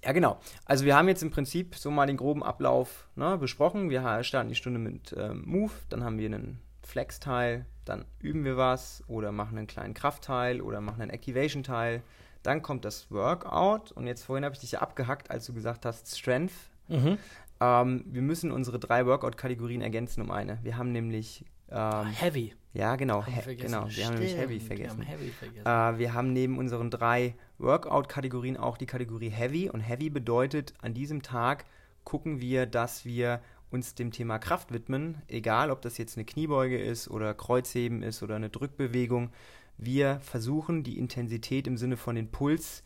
ja, 0.03 0.11
genau. 0.13 0.39
Also 0.65 0.85
wir 0.85 0.95
haben 0.95 1.07
jetzt 1.07 1.21
im 1.21 1.29
Prinzip 1.29 1.75
so 1.75 1.91
mal 1.91 2.07
den 2.07 2.17
groben 2.17 2.43
Ablauf 2.43 3.07
ne, 3.15 3.37
besprochen. 3.37 3.89
Wir 3.89 4.23
starten 4.23 4.49
die 4.49 4.55
Stunde 4.55 4.79
mit 4.79 5.15
ähm, 5.17 5.43
Move, 5.45 5.71
dann 5.89 6.03
haben 6.03 6.17
wir 6.17 6.25
einen 6.25 6.59
Flex-Teil, 6.81 7.65
dann 7.85 8.05
üben 8.19 8.43
wir 8.43 8.57
was 8.57 9.03
oder 9.07 9.31
machen 9.31 9.57
einen 9.57 9.67
kleinen 9.67 9.93
Kraftteil 9.93 10.61
oder 10.61 10.81
machen 10.81 11.01
einen 11.01 11.11
Activation-Teil. 11.11 12.01
Dann 12.43 12.63
kommt 12.63 12.85
das 12.85 13.11
Workout 13.11 13.91
und 13.91 14.07
jetzt 14.07 14.23
vorhin 14.23 14.43
habe 14.43 14.55
ich 14.55 14.61
dich 14.61 14.71
ja 14.71 14.79
abgehackt, 14.79 15.29
als 15.29 15.45
du 15.45 15.53
gesagt 15.53 15.85
hast 15.85 16.17
Strength. 16.17 16.53
Mhm. 16.87 17.17
Ähm, 17.59 18.03
wir 18.07 18.23
müssen 18.23 18.51
unsere 18.51 18.79
drei 18.79 19.05
Workout-Kategorien 19.05 19.81
ergänzen 19.81 20.21
um 20.21 20.31
eine. 20.31 20.57
Wir 20.63 20.77
haben 20.77 20.91
nämlich 20.91 21.45
ähm, 21.69 22.07
Heavy. 22.07 22.53
ja, 22.73 22.95
genau, 22.95 23.23
he 23.23 23.39
vergessen. 23.41 23.71
genau. 23.71 23.87
Wir 23.89 24.05
haben 24.07 24.15
nämlich 24.15 24.35
Heavy 24.35 24.59
Stimmt, 24.59 24.79
wir 24.79 24.89
haben 24.89 24.97
vergessen. 24.97 25.01
Heavy 25.03 25.29
vergessen. 25.29 25.95
Äh, 25.95 25.99
wir 25.99 26.13
haben 26.13 26.33
neben 26.33 26.57
unseren 26.57 26.89
drei 26.89 27.35
Workout-Kategorien 27.61 28.57
auch 28.57 28.77
die 28.77 28.85
Kategorie 28.85 29.29
Heavy. 29.29 29.69
Und 29.69 29.81
Heavy 29.81 30.09
bedeutet, 30.09 30.73
an 30.81 30.93
diesem 30.93 31.21
Tag 31.21 31.65
gucken 32.03 32.41
wir, 32.41 32.65
dass 32.65 33.05
wir 33.05 33.41
uns 33.69 33.95
dem 33.95 34.11
Thema 34.11 34.39
Kraft 34.39 34.73
widmen. 34.73 35.21
Egal, 35.27 35.71
ob 35.71 35.81
das 35.81 35.97
jetzt 35.97 36.17
eine 36.17 36.25
Kniebeuge 36.25 36.79
ist 36.79 37.09
oder 37.09 37.33
Kreuzheben 37.33 38.03
ist 38.03 38.21
oder 38.21 38.35
eine 38.35 38.49
Drückbewegung. 38.49 39.31
Wir 39.77 40.19
versuchen, 40.21 40.83
die 40.83 40.99
Intensität 40.99 41.67
im 41.67 41.77
Sinne 41.77 41.97
von 41.97 42.15
den 42.15 42.29
Puls 42.29 42.83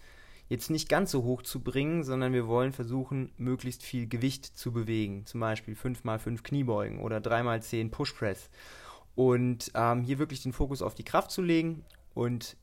jetzt 0.47 0.69
nicht 0.69 0.89
ganz 0.89 1.11
so 1.11 1.23
hoch 1.23 1.41
zu 1.41 1.61
bringen, 1.61 2.03
sondern 2.03 2.33
wir 2.33 2.47
wollen 2.47 2.71
versuchen, 2.71 3.31
möglichst 3.38 3.83
viel 3.83 4.07
Gewicht 4.07 4.45
zu 4.45 4.71
bewegen. 4.71 5.25
Zum 5.25 5.39
Beispiel 5.39 5.73
5x5 5.73 6.43
Kniebeugen 6.43 6.99
oder 6.99 7.17
3x10 7.17 7.89
Pushpress. 7.89 8.49
Und 9.15 9.71
ähm, 9.73 10.03
hier 10.03 10.19
wirklich 10.19 10.43
den 10.43 10.53
Fokus 10.53 10.81
auf 10.81 10.93
die 10.93 11.03
Kraft 11.03 11.31
zu 11.31 11.41
legen 11.41 11.83
und 12.13 12.57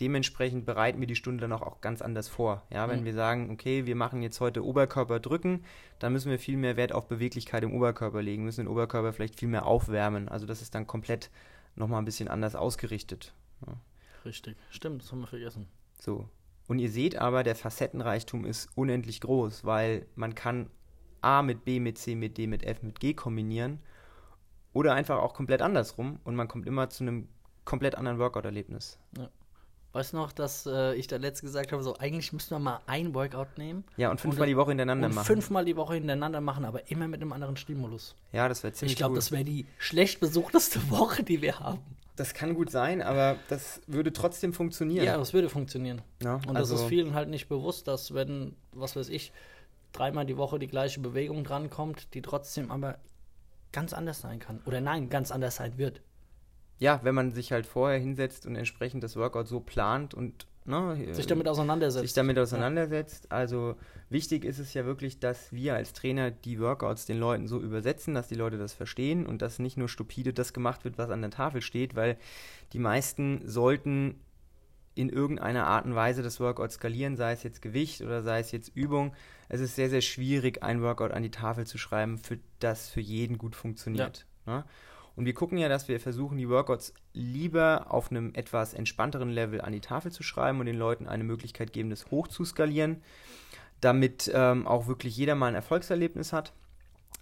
dementsprechend 0.00 0.64
bereiten 0.66 1.00
wir 1.00 1.06
die 1.06 1.14
Stunde 1.16 1.42
dann 1.42 1.52
auch, 1.52 1.62
auch 1.62 1.80
ganz 1.80 2.02
anders 2.02 2.28
vor. 2.28 2.62
Ja, 2.70 2.88
wenn 2.88 3.00
Mhm. 3.00 3.04
wir 3.04 3.14
sagen, 3.14 3.50
okay, 3.50 3.86
wir 3.86 3.96
machen 3.96 4.22
jetzt 4.22 4.40
heute 4.40 4.64
Oberkörper 4.64 5.20
drücken, 5.20 5.64
dann 5.98 6.12
müssen 6.12 6.30
wir 6.30 6.38
viel 6.38 6.56
mehr 6.56 6.76
Wert 6.76 6.92
auf 6.92 7.08
Beweglichkeit 7.08 7.62
im 7.62 7.74
Oberkörper 7.74 8.22
legen, 8.22 8.44
müssen 8.44 8.62
den 8.62 8.68
Oberkörper 8.68 9.12
vielleicht 9.12 9.38
viel 9.38 9.48
mehr 9.48 9.66
aufwärmen. 9.66 10.28
Also 10.28 10.46
das 10.46 10.62
ist 10.62 10.74
dann 10.74 10.86
komplett 10.86 11.30
nochmal 11.76 12.00
ein 12.00 12.04
bisschen 12.04 12.28
anders 12.28 12.54
ausgerichtet. 12.56 13.34
Richtig. 14.24 14.56
Stimmt, 14.70 15.02
das 15.02 15.12
haben 15.12 15.20
wir 15.20 15.26
vergessen. 15.26 15.66
So. 15.98 16.28
Und 16.68 16.78
ihr 16.78 16.90
seht 16.90 17.16
aber, 17.16 17.42
der 17.42 17.56
Facettenreichtum 17.56 18.44
ist 18.44 18.68
unendlich 18.76 19.20
groß, 19.20 19.64
weil 19.64 20.06
man 20.14 20.34
kann 20.34 20.70
A 21.20 21.42
mit 21.42 21.64
B, 21.64 21.80
mit 21.80 21.98
C, 21.98 22.14
mit 22.14 22.38
D, 22.38 22.46
mit 22.46 22.62
F, 22.64 22.82
mit 22.82 23.00
G 23.00 23.14
kombinieren 23.14 23.80
oder 24.72 24.94
einfach 24.94 25.18
auch 25.18 25.34
komplett 25.34 25.62
andersrum 25.62 26.20
und 26.24 26.36
man 26.36 26.48
kommt 26.48 26.66
immer 26.66 26.88
zu 26.90 27.04
einem 27.04 27.28
komplett 27.64 27.94
anderen 27.96 28.18
Workout-Erlebnis. 28.18 28.98
Weißt 29.92 30.12
du 30.12 30.18
noch, 30.18 30.30
dass 30.32 30.66
äh, 30.66 30.94
ich 30.94 31.08
da 31.08 31.16
letzt 31.16 31.42
gesagt 31.42 31.72
habe, 31.72 31.82
so 31.82 31.96
eigentlich 31.96 32.32
müssten 32.32 32.54
wir 32.54 32.60
mal 32.60 32.80
ein 32.86 33.12
Workout 33.12 33.58
nehmen 33.58 33.82
Ja, 33.96 34.10
und 34.10 34.20
fünfmal 34.20 34.42
Und- 34.42 34.50
die 34.50 34.56
Woche 34.56 34.70
hintereinander 34.70 35.08
und 35.08 35.14
machen. 35.16 35.26
fünfmal 35.26 35.64
die 35.64 35.76
Woche 35.76 35.94
hintereinander 35.94 36.40
machen, 36.40 36.64
aber 36.64 36.88
immer 36.90 37.08
mit 37.08 37.20
einem 37.20 37.32
anderen 37.32 37.56
Stimulus. 37.56 38.14
Ja, 38.32 38.48
das 38.48 38.62
wäre 38.62 38.72
ziemlich 38.72 38.92
ich 38.92 38.98
glaube, 38.98 39.16
das 39.16 39.32
wäre 39.32 39.42
die 39.42 39.66
schlecht 39.78 40.20
besuchteste 40.20 40.78
Woche, 40.90 41.24
die 41.24 41.42
wir 41.42 41.58
haben. 41.58 41.80
Das 42.14 42.34
kann 42.34 42.54
gut 42.54 42.70
sein, 42.70 43.02
aber 43.02 43.36
das 43.48 43.80
würde 43.86 44.12
trotzdem 44.12 44.52
funktionieren. 44.52 45.04
Ja, 45.06 45.16
das 45.16 45.32
würde 45.32 45.48
funktionieren. 45.48 46.02
Ja, 46.22 46.34
Und 46.46 46.56
also, 46.56 46.74
das 46.74 46.82
ist 46.82 46.88
vielen 46.88 47.14
halt 47.14 47.28
nicht 47.30 47.48
bewusst, 47.48 47.88
dass 47.88 48.14
wenn, 48.14 48.54
was 48.72 48.94
weiß 48.94 49.08
ich, 49.08 49.32
dreimal 49.92 50.24
die 50.26 50.36
Woche 50.36 50.58
die 50.60 50.66
gleiche 50.68 51.00
Bewegung 51.00 51.42
drankommt, 51.44 52.14
die 52.14 52.22
trotzdem 52.22 52.70
aber 52.70 52.98
ganz 53.72 53.92
anders 53.92 54.20
sein 54.20 54.38
kann. 54.38 54.60
Oder 54.66 54.80
nein, 54.80 55.08
ganz 55.08 55.30
anders 55.32 55.56
sein 55.56 55.78
wird. 55.78 56.00
Ja, 56.80 56.98
wenn 57.02 57.14
man 57.14 57.32
sich 57.32 57.52
halt 57.52 57.66
vorher 57.66 57.98
hinsetzt 57.98 58.46
und 58.46 58.56
entsprechend 58.56 59.04
das 59.04 59.14
Workout 59.14 59.46
so 59.46 59.60
plant 59.60 60.14
und 60.14 60.46
ne, 60.64 61.14
Sich 61.14 61.26
damit 61.26 61.46
auseinandersetzt. 61.46 62.02
sich 62.02 62.14
damit 62.14 62.38
auseinandersetzt. 62.38 63.30
Also 63.30 63.76
wichtig 64.08 64.44
ist 64.46 64.58
es 64.58 64.72
ja 64.72 64.86
wirklich, 64.86 65.20
dass 65.20 65.52
wir 65.52 65.74
als 65.74 65.92
Trainer 65.92 66.30
die 66.30 66.58
Workouts 66.58 67.04
den 67.04 67.18
Leuten 67.18 67.48
so 67.48 67.60
übersetzen, 67.60 68.14
dass 68.14 68.28
die 68.28 68.34
Leute 68.34 68.56
das 68.56 68.72
verstehen 68.72 69.26
und 69.26 69.42
dass 69.42 69.58
nicht 69.58 69.76
nur 69.76 69.88
stupide 69.88 70.32
das 70.32 70.54
gemacht 70.54 70.84
wird, 70.84 70.96
was 70.96 71.10
an 71.10 71.20
der 71.20 71.30
Tafel 71.30 71.60
steht, 71.60 71.96
weil 71.96 72.16
die 72.72 72.78
meisten 72.78 73.46
sollten 73.46 74.18
in 74.94 75.10
irgendeiner 75.10 75.66
Art 75.66 75.84
und 75.84 75.94
Weise 75.94 76.22
das 76.22 76.40
Workout 76.40 76.72
skalieren, 76.72 77.16
sei 77.16 77.32
es 77.32 77.42
jetzt 77.42 77.62
Gewicht 77.62 78.00
oder 78.00 78.22
sei 78.22 78.40
es 78.40 78.52
jetzt 78.52 78.74
Übung. 78.74 79.14
Es 79.48 79.60
ist 79.60 79.76
sehr, 79.76 79.90
sehr 79.90 80.00
schwierig, 80.00 80.62
ein 80.62 80.82
Workout 80.82 81.12
an 81.12 81.22
die 81.22 81.30
Tafel 81.30 81.66
zu 81.66 81.78
schreiben, 81.78 82.18
für 82.18 82.38
das 82.58 82.88
für 82.88 83.00
jeden 83.00 83.38
gut 83.38 83.54
funktioniert. 83.54 84.26
Ne? 84.46 84.64
Und 85.20 85.26
wir 85.26 85.34
gucken 85.34 85.58
ja, 85.58 85.68
dass 85.68 85.86
wir 85.86 86.00
versuchen, 86.00 86.38
die 86.38 86.48
Workouts 86.48 86.94
lieber 87.12 87.88
auf 87.90 88.10
einem 88.10 88.32
etwas 88.34 88.72
entspannteren 88.72 89.28
Level 89.28 89.60
an 89.60 89.74
die 89.74 89.82
Tafel 89.82 90.10
zu 90.10 90.22
schreiben 90.22 90.60
und 90.60 90.64
den 90.64 90.78
Leuten 90.78 91.06
eine 91.06 91.24
Möglichkeit 91.24 91.74
geben, 91.74 91.90
das 91.90 92.10
hoch 92.10 92.26
zu 92.26 92.42
skalieren, 92.42 93.02
damit 93.82 94.30
ähm, 94.32 94.66
auch 94.66 94.86
wirklich 94.86 95.14
jeder 95.14 95.34
mal 95.34 95.48
ein 95.48 95.54
Erfolgserlebnis 95.54 96.32
hat. 96.32 96.54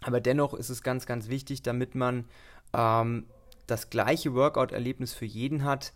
Aber 0.01 0.21
dennoch 0.21 0.55
ist 0.55 0.69
es 0.69 0.85
ganz, 0.85 1.07
ganz 1.07 1.29
wichtig, 1.29 1.63
damit 1.63 1.97
man 1.97 2.27
ähm, 2.73 3.27
das 3.67 3.91
gleiche 3.91 4.33
Workout-Erlebnis 4.33 5.13
für 5.13 5.27
jeden 5.27 5.65
hat, 5.65 5.93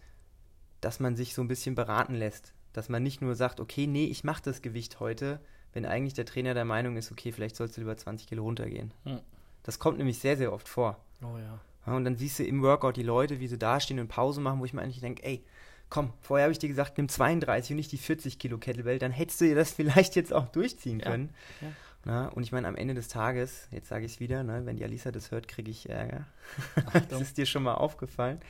dass 0.80 0.98
man 0.98 1.14
sich 1.14 1.34
so 1.34 1.42
ein 1.42 1.46
bisschen 1.46 1.76
beraten 1.76 2.16
lässt. 2.16 2.52
Dass 2.72 2.88
man 2.88 3.04
nicht 3.04 3.22
nur 3.22 3.36
sagt, 3.36 3.60
okay, 3.60 3.86
nee, 3.86 4.06
ich 4.06 4.24
mache 4.24 4.42
das 4.42 4.60
Gewicht 4.60 4.98
heute, 4.98 5.38
wenn 5.72 5.86
eigentlich 5.86 6.14
der 6.14 6.26
Trainer 6.26 6.54
der 6.54 6.64
Meinung 6.64 6.96
ist, 6.96 7.12
okay, 7.12 7.30
vielleicht 7.30 7.54
sollst 7.54 7.76
du 7.76 7.80
lieber 7.80 7.96
20 7.96 8.26
Kilo 8.26 8.42
runtergehen. 8.42 8.92
Hm. 9.04 9.20
Das 9.62 9.78
kommt 9.78 9.98
nämlich 9.98 10.18
sehr, 10.18 10.36
sehr 10.36 10.52
oft 10.52 10.68
vor. 10.68 10.98
Oh 11.22 11.38
ja. 11.38 11.60
Ja, 11.86 11.94
und 11.94 12.04
dann 12.04 12.16
siehst 12.16 12.38
du 12.38 12.44
im 12.44 12.62
Workout 12.62 12.96
die 12.96 13.02
Leute, 13.02 13.40
wie 13.40 13.48
sie 13.48 13.58
dastehen 13.58 13.98
und 14.00 14.08
Pause 14.08 14.40
machen, 14.40 14.60
wo 14.60 14.64
ich 14.64 14.72
mir 14.72 14.82
eigentlich 14.82 15.00
denke, 15.00 15.22
ey, 15.24 15.44
komm, 15.90 16.12
vorher 16.20 16.44
habe 16.44 16.52
ich 16.52 16.58
dir 16.58 16.68
gesagt, 16.68 16.96
nimm 16.96 17.08
32 17.08 17.72
und 17.72 17.76
nicht 17.76 17.92
die 17.92 17.98
40 17.98 18.38
Kilo 18.38 18.56
Kettlebell, 18.58 18.98
dann 18.98 19.12
hättest 19.12 19.40
du 19.40 19.44
dir 19.46 19.54
das 19.54 19.72
vielleicht 19.74 20.16
jetzt 20.16 20.32
auch 20.32 20.48
durchziehen 20.48 21.00
Ja, 21.00 21.10
können. 21.10 21.30
ja. 21.60 21.68
Na, 22.04 22.28
und 22.30 22.42
ich 22.42 22.50
meine, 22.50 22.66
am 22.66 22.74
Ende 22.74 22.94
des 22.94 23.06
Tages, 23.06 23.68
jetzt 23.70 23.88
sage 23.88 24.04
ich 24.04 24.14
es 24.14 24.20
wieder, 24.20 24.42
ne, 24.42 24.66
wenn 24.66 24.74
die 24.76 24.82
Alisa 24.82 25.12
das 25.12 25.30
hört, 25.30 25.46
kriege 25.46 25.70
ich 25.70 25.88
Ärger. 25.88 26.26
das 27.10 27.20
ist 27.20 27.38
dir 27.38 27.46
schon 27.46 27.62
mal 27.62 27.74
aufgefallen. 27.74 28.40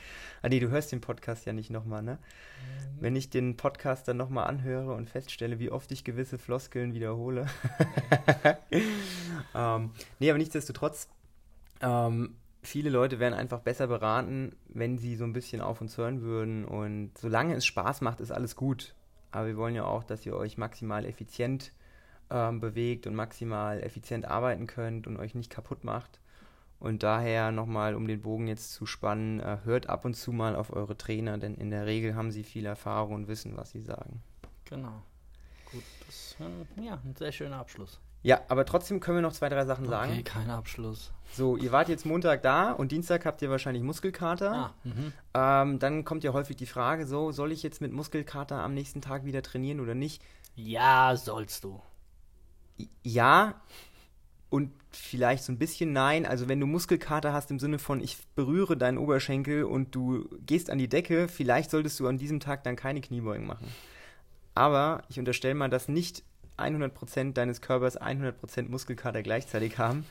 Ah 0.41 0.49
nee, 0.49 0.59
du 0.59 0.69
hörst 0.69 0.91
den 0.91 1.01
Podcast 1.01 1.45
ja 1.45 1.53
nicht 1.53 1.69
nochmal, 1.69 2.01
ne? 2.01 2.17
Wenn 2.99 3.15
ich 3.15 3.29
den 3.29 3.55
Podcast 3.55 4.07
dann 4.07 4.17
nochmal 4.17 4.47
anhöre 4.47 4.93
und 4.95 5.07
feststelle, 5.07 5.59
wie 5.59 5.69
oft 5.69 5.91
ich 5.91 6.03
gewisse 6.03 6.39
Floskeln 6.39 6.95
wiederhole. 6.95 7.45
ähm, 9.55 9.91
nee, 10.19 10.29
aber 10.29 10.37
nichtsdestotrotz, 10.39 11.07
ähm, 11.81 12.35
viele 12.67 12.89
Leute 12.89 13.19
wären 13.19 13.33
einfach 13.33 13.59
besser 13.59 13.87
beraten, 13.87 14.55
wenn 14.67 14.97
sie 14.97 15.15
so 15.15 15.23
ein 15.23 15.33
bisschen 15.33 15.61
auf 15.61 15.81
uns 15.81 15.97
hören 15.97 16.21
würden. 16.21 16.65
Und 16.65 17.17
solange 17.17 17.55
es 17.55 17.65
Spaß 17.65 18.01
macht, 18.01 18.21
ist 18.21 18.31
alles 18.31 18.55
gut. 18.55 18.95
Aber 19.31 19.47
wir 19.47 19.57
wollen 19.57 19.75
ja 19.75 19.85
auch, 19.85 20.03
dass 20.03 20.25
ihr 20.25 20.35
euch 20.35 20.57
maximal 20.57 21.05
effizient 21.05 21.71
ähm, 22.29 22.59
bewegt 22.59 23.07
und 23.07 23.15
maximal 23.15 23.81
effizient 23.81 24.25
arbeiten 24.25 24.67
könnt 24.67 25.07
und 25.07 25.17
euch 25.17 25.35
nicht 25.35 25.49
kaputt 25.49 25.83
macht. 25.83 26.19
Und 26.79 27.01
daher 27.01 27.51
nochmal, 27.51 27.95
um 27.95 28.07
den 28.07 28.21
Bogen 28.21 28.47
jetzt 28.47 28.73
zu 28.73 28.85
spannen, 28.85 29.39
äh, 29.39 29.59
hört 29.63 29.87
ab 29.87 30.03
und 30.03 30.15
zu 30.15 30.31
mal 30.33 30.55
auf 30.55 30.73
eure 30.73 30.97
Trainer, 30.97 31.37
denn 31.37 31.55
in 31.55 31.69
der 31.69 31.85
Regel 31.85 32.15
haben 32.15 32.31
sie 32.31 32.43
viel 32.43 32.65
Erfahrung 32.65 33.13
und 33.13 33.27
wissen, 33.27 33.55
was 33.55 33.71
sie 33.71 33.81
sagen. 33.81 34.21
Genau. 34.65 35.01
Gut, 35.71 35.83
das 36.05 36.35
äh, 36.39 36.83
ja, 36.83 36.99
ein 37.03 37.15
sehr 37.15 37.31
schöner 37.31 37.57
Abschluss. 37.57 37.99
Ja, 38.23 38.41
aber 38.47 38.65
trotzdem 38.65 38.99
können 38.99 39.17
wir 39.17 39.21
noch 39.21 39.33
zwei, 39.33 39.49
drei 39.49 39.65
Sachen 39.65 39.87
sagen. 39.87 40.11
Okay, 40.11 40.23
kein 40.23 40.49
Abschluss. 40.49 41.11
So, 41.33 41.57
ihr 41.57 41.71
wart 41.71 41.89
jetzt 41.89 42.05
Montag 42.05 42.41
da 42.41 42.71
und 42.71 42.91
Dienstag 42.91 43.25
habt 43.25 43.41
ihr 43.41 43.49
wahrscheinlich 43.49 43.83
Muskelkater. 43.83 44.53
Ah, 44.53 44.73
mhm. 44.83 45.13
Ähm, 45.33 45.79
dann 45.79 46.05
kommt 46.05 46.23
ja 46.23 46.31
häufig 46.33 46.55
die 46.55 46.65
Frage, 46.65 47.05
so, 47.05 47.31
soll 47.31 47.51
ich 47.51 47.63
jetzt 47.63 47.81
mit 47.81 47.91
Muskelkater 47.91 48.55
am 48.57 48.73
nächsten 48.73 49.01
Tag 49.01 49.25
wieder 49.25 49.41
trainieren 49.41 49.79
oder 49.79 49.93
nicht? 49.93 50.21
Ja, 50.55 51.15
sollst 51.17 51.63
du. 51.63 51.81
Ja 53.03 53.55
und 54.53 54.71
vielleicht 54.91 55.43
so 55.43 55.51
ein 55.51 55.57
bisschen 55.57 55.93
nein. 55.93 56.27
Also 56.27 56.47
wenn 56.47 56.59
du 56.59 56.67
Muskelkater 56.67 57.33
hast 57.33 57.49
im 57.49 57.57
Sinne 57.57 57.79
von, 57.79 57.99
ich 57.99 58.19
berühre 58.35 58.77
deinen 58.77 58.99
Oberschenkel 58.99 59.63
und 59.63 59.95
du 59.95 60.29
gehst 60.45 60.69
an 60.69 60.77
die 60.77 60.87
Decke, 60.87 61.27
vielleicht 61.27 61.71
solltest 61.71 61.99
du 61.99 62.07
an 62.07 62.19
diesem 62.19 62.39
Tag 62.39 62.63
dann 62.63 62.75
keine 62.75 63.01
Kniebeugen 63.01 63.47
machen. 63.47 63.65
Aber 64.53 65.01
ich 65.09 65.17
unterstelle 65.17 65.55
mal, 65.55 65.71
dass 65.71 65.87
nicht 65.87 66.21
100% 66.63 67.33
deines 67.33 67.61
Körpers 67.61 67.99
100% 67.99 68.69
Muskelkater 68.69 69.21
gleichzeitig 69.23 69.77
haben. 69.77 70.05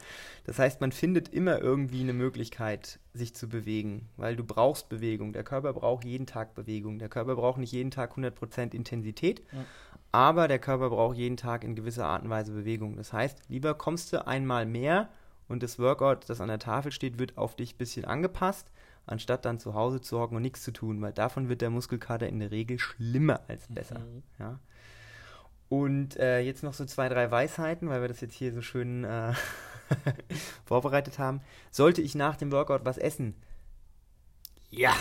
Das 0.44 0.58
heißt, 0.58 0.80
man 0.80 0.92
findet 0.92 1.28
immer 1.30 1.58
irgendwie 1.60 2.00
eine 2.00 2.12
Möglichkeit, 2.12 2.98
sich 3.14 3.34
zu 3.34 3.48
bewegen, 3.48 4.08
weil 4.16 4.36
du 4.36 4.44
brauchst 4.44 4.88
Bewegung. 4.88 5.32
Der 5.32 5.44
Körper 5.44 5.72
braucht 5.72 6.04
jeden 6.04 6.26
Tag 6.26 6.54
Bewegung. 6.54 6.98
Der 6.98 7.08
Körper 7.08 7.36
braucht 7.36 7.58
nicht 7.58 7.72
jeden 7.72 7.90
Tag 7.90 8.16
100% 8.16 8.74
Intensität, 8.74 9.42
Ja. 9.52 9.64
aber 10.12 10.48
der 10.48 10.58
Körper 10.58 10.90
braucht 10.90 11.16
jeden 11.16 11.36
Tag 11.36 11.64
in 11.64 11.74
gewisser 11.74 12.06
Art 12.06 12.22
und 12.22 12.30
Weise 12.30 12.52
Bewegung. 12.52 12.96
Das 12.96 13.12
heißt, 13.12 13.38
lieber 13.48 13.74
kommst 13.74 14.12
du 14.12 14.26
einmal 14.26 14.66
mehr 14.66 15.08
und 15.48 15.62
das 15.62 15.78
Workout, 15.78 16.28
das 16.28 16.40
an 16.40 16.48
der 16.48 16.58
Tafel 16.58 16.92
steht, 16.92 17.18
wird 17.18 17.36
auf 17.38 17.56
dich 17.56 17.74
ein 17.74 17.78
bisschen 17.78 18.04
angepasst, 18.04 18.70
anstatt 19.06 19.44
dann 19.44 19.58
zu 19.58 19.74
Hause 19.74 20.00
zu 20.00 20.18
hocken 20.20 20.36
und 20.36 20.42
nichts 20.42 20.62
zu 20.62 20.72
tun, 20.72 21.00
weil 21.02 21.12
davon 21.12 21.48
wird 21.48 21.60
der 21.60 21.70
Muskelkater 21.70 22.28
in 22.28 22.38
der 22.38 22.50
Regel 22.52 22.78
schlimmer 22.78 23.40
als 23.48 23.66
besser. 23.68 23.98
Mhm. 23.98 24.22
Ja. 24.38 24.58
Und 25.72 26.18
äh, 26.18 26.40
jetzt 26.40 26.62
noch 26.62 26.74
so 26.74 26.84
zwei, 26.84 27.08
drei 27.08 27.30
Weisheiten, 27.30 27.88
weil 27.88 28.02
wir 28.02 28.08
das 28.08 28.20
jetzt 28.20 28.34
hier 28.34 28.52
so 28.52 28.60
schön 28.60 29.04
äh, 29.04 29.32
vorbereitet 30.66 31.18
haben. 31.18 31.40
Sollte 31.70 32.02
ich 32.02 32.14
nach 32.14 32.36
dem 32.36 32.52
Workout 32.52 32.84
was 32.84 32.98
essen? 32.98 33.34
Ja. 34.68 34.92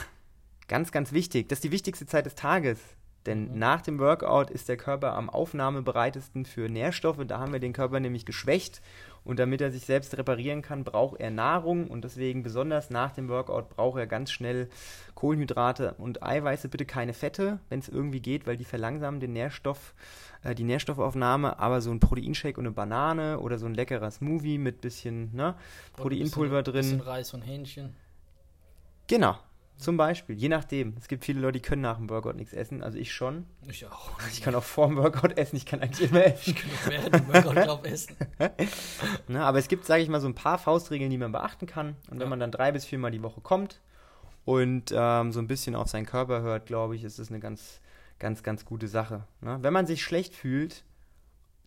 Ganz, 0.69 0.93
ganz 0.93 1.11
wichtig. 1.11 1.49
Das 1.49 1.57
ist 1.57 1.65
die 1.65 1.73
wichtigste 1.73 2.05
Zeit 2.05 2.25
des 2.25 2.35
Tages. 2.35 2.79
Denn 3.25 3.51
mhm. 3.51 3.59
nach 3.59 3.81
dem 3.81 3.99
Workout 3.99 4.49
ist 4.49 4.69
der 4.69 4.77
Körper 4.77 5.11
am 5.11 5.29
aufnahmebereitesten 5.29 6.45
für 6.45 6.69
Nährstoffe. 6.69 7.19
Da 7.27 7.37
haben 7.37 7.51
wir 7.51 7.59
den 7.59 7.73
Körper 7.73 7.99
nämlich 7.99 8.25
geschwächt. 8.25 8.81
Und 9.23 9.39
damit 9.39 9.61
er 9.61 9.71
sich 9.71 9.85
selbst 9.85 10.17
reparieren 10.17 10.61
kann, 10.61 10.83
braucht 10.83 11.19
er 11.19 11.29
Nahrung. 11.29 11.87
Und 11.87 12.03
deswegen 12.03 12.41
besonders 12.41 12.89
nach 12.89 13.11
dem 13.11 13.29
Workout 13.29 13.69
braucht 13.69 13.99
er 13.99 14.07
ganz 14.07 14.31
schnell 14.31 14.67
Kohlenhydrate 15.13 15.93
und 15.97 16.23
Eiweiße. 16.23 16.69
Bitte 16.69 16.85
keine 16.85 17.13
Fette, 17.13 17.59
wenn 17.69 17.79
es 17.79 17.89
irgendwie 17.89 18.19
geht, 18.19 18.47
weil 18.47 18.57
die 18.57 18.65
verlangsamen 18.65 19.19
den 19.19 19.33
Nährstoff, 19.33 19.93
äh, 20.43 20.55
die 20.55 20.63
Nährstoffaufnahme. 20.63 21.59
Aber 21.59 21.81
so 21.81 21.91
ein 21.91 21.99
Proteinshake 21.99 22.57
und 22.57 22.65
eine 22.65 22.73
Banane 22.73 23.39
oder 23.39 23.59
so 23.59 23.67
ein 23.67 23.75
leckerer 23.75 24.09
Smoothie 24.09 24.57
mit 24.57 24.81
bisschen 24.81 25.35
ne, 25.35 25.55
Proteinpulver 25.93 26.63
bisschen, 26.63 26.73
drin. 26.73 26.97
Bisschen 26.97 27.01
Reis 27.01 27.33
und 27.33 27.41
Hähnchen. 27.41 27.95
Genau, 29.07 29.37
zum 29.81 29.97
Beispiel, 29.97 30.35
je 30.35 30.49
nachdem. 30.49 30.95
Es 30.97 31.07
gibt 31.07 31.25
viele 31.25 31.41
Leute, 31.41 31.59
die 31.59 31.61
können 31.61 31.81
nach 31.81 31.97
dem 31.97 32.09
Workout 32.09 32.35
nichts 32.35 32.53
essen. 32.53 32.83
Also 32.83 32.97
ich 32.97 33.11
schon. 33.13 33.45
Ich 33.67 33.85
auch. 33.85 34.11
Ich 34.31 34.41
kann 34.41 34.55
auch 34.55 34.63
vor 34.63 34.87
dem 34.87 34.97
Workout 34.97 35.37
essen. 35.37 35.55
Ich 35.55 35.65
kann 35.65 35.81
eigentlich 35.81 36.09
immer 36.09 36.23
essen. 36.23 36.51
Ich 36.51 36.55
kann 36.55 36.71
auch 36.71 36.89
während 36.89 37.15
dem 37.15 37.27
Workout, 37.27 37.63
glaube 37.63 37.89
essen. 37.89 38.15
Na, 39.27 39.45
aber 39.45 39.59
es 39.59 39.67
gibt, 39.67 39.85
sage 39.85 40.03
ich 40.03 40.09
mal, 40.09 40.21
so 40.21 40.27
ein 40.27 40.35
paar 40.35 40.57
Faustregeln, 40.57 41.09
die 41.09 41.17
man 41.17 41.31
beachten 41.31 41.65
kann. 41.65 41.95
Und 42.09 42.19
wenn 42.19 42.21
ja. 42.21 42.27
man 42.27 42.39
dann 42.39 42.51
drei 42.51 42.71
bis 42.71 42.85
viermal 42.85 43.11
die 43.11 43.23
Woche 43.23 43.41
kommt 43.41 43.81
und 44.45 44.93
ähm, 44.95 45.31
so 45.31 45.39
ein 45.39 45.47
bisschen 45.47 45.75
auf 45.75 45.89
seinen 45.89 46.05
Körper 46.05 46.41
hört, 46.41 46.67
glaube 46.67 46.95
ich, 46.95 47.03
ist 47.03 47.19
das 47.19 47.29
eine 47.29 47.39
ganz, 47.39 47.81
ganz, 48.19 48.43
ganz 48.43 48.65
gute 48.65 48.87
Sache. 48.87 49.25
Ne? 49.41 49.57
Wenn 49.61 49.73
man 49.73 49.87
sich 49.87 50.03
schlecht 50.03 50.35
fühlt, 50.35 50.83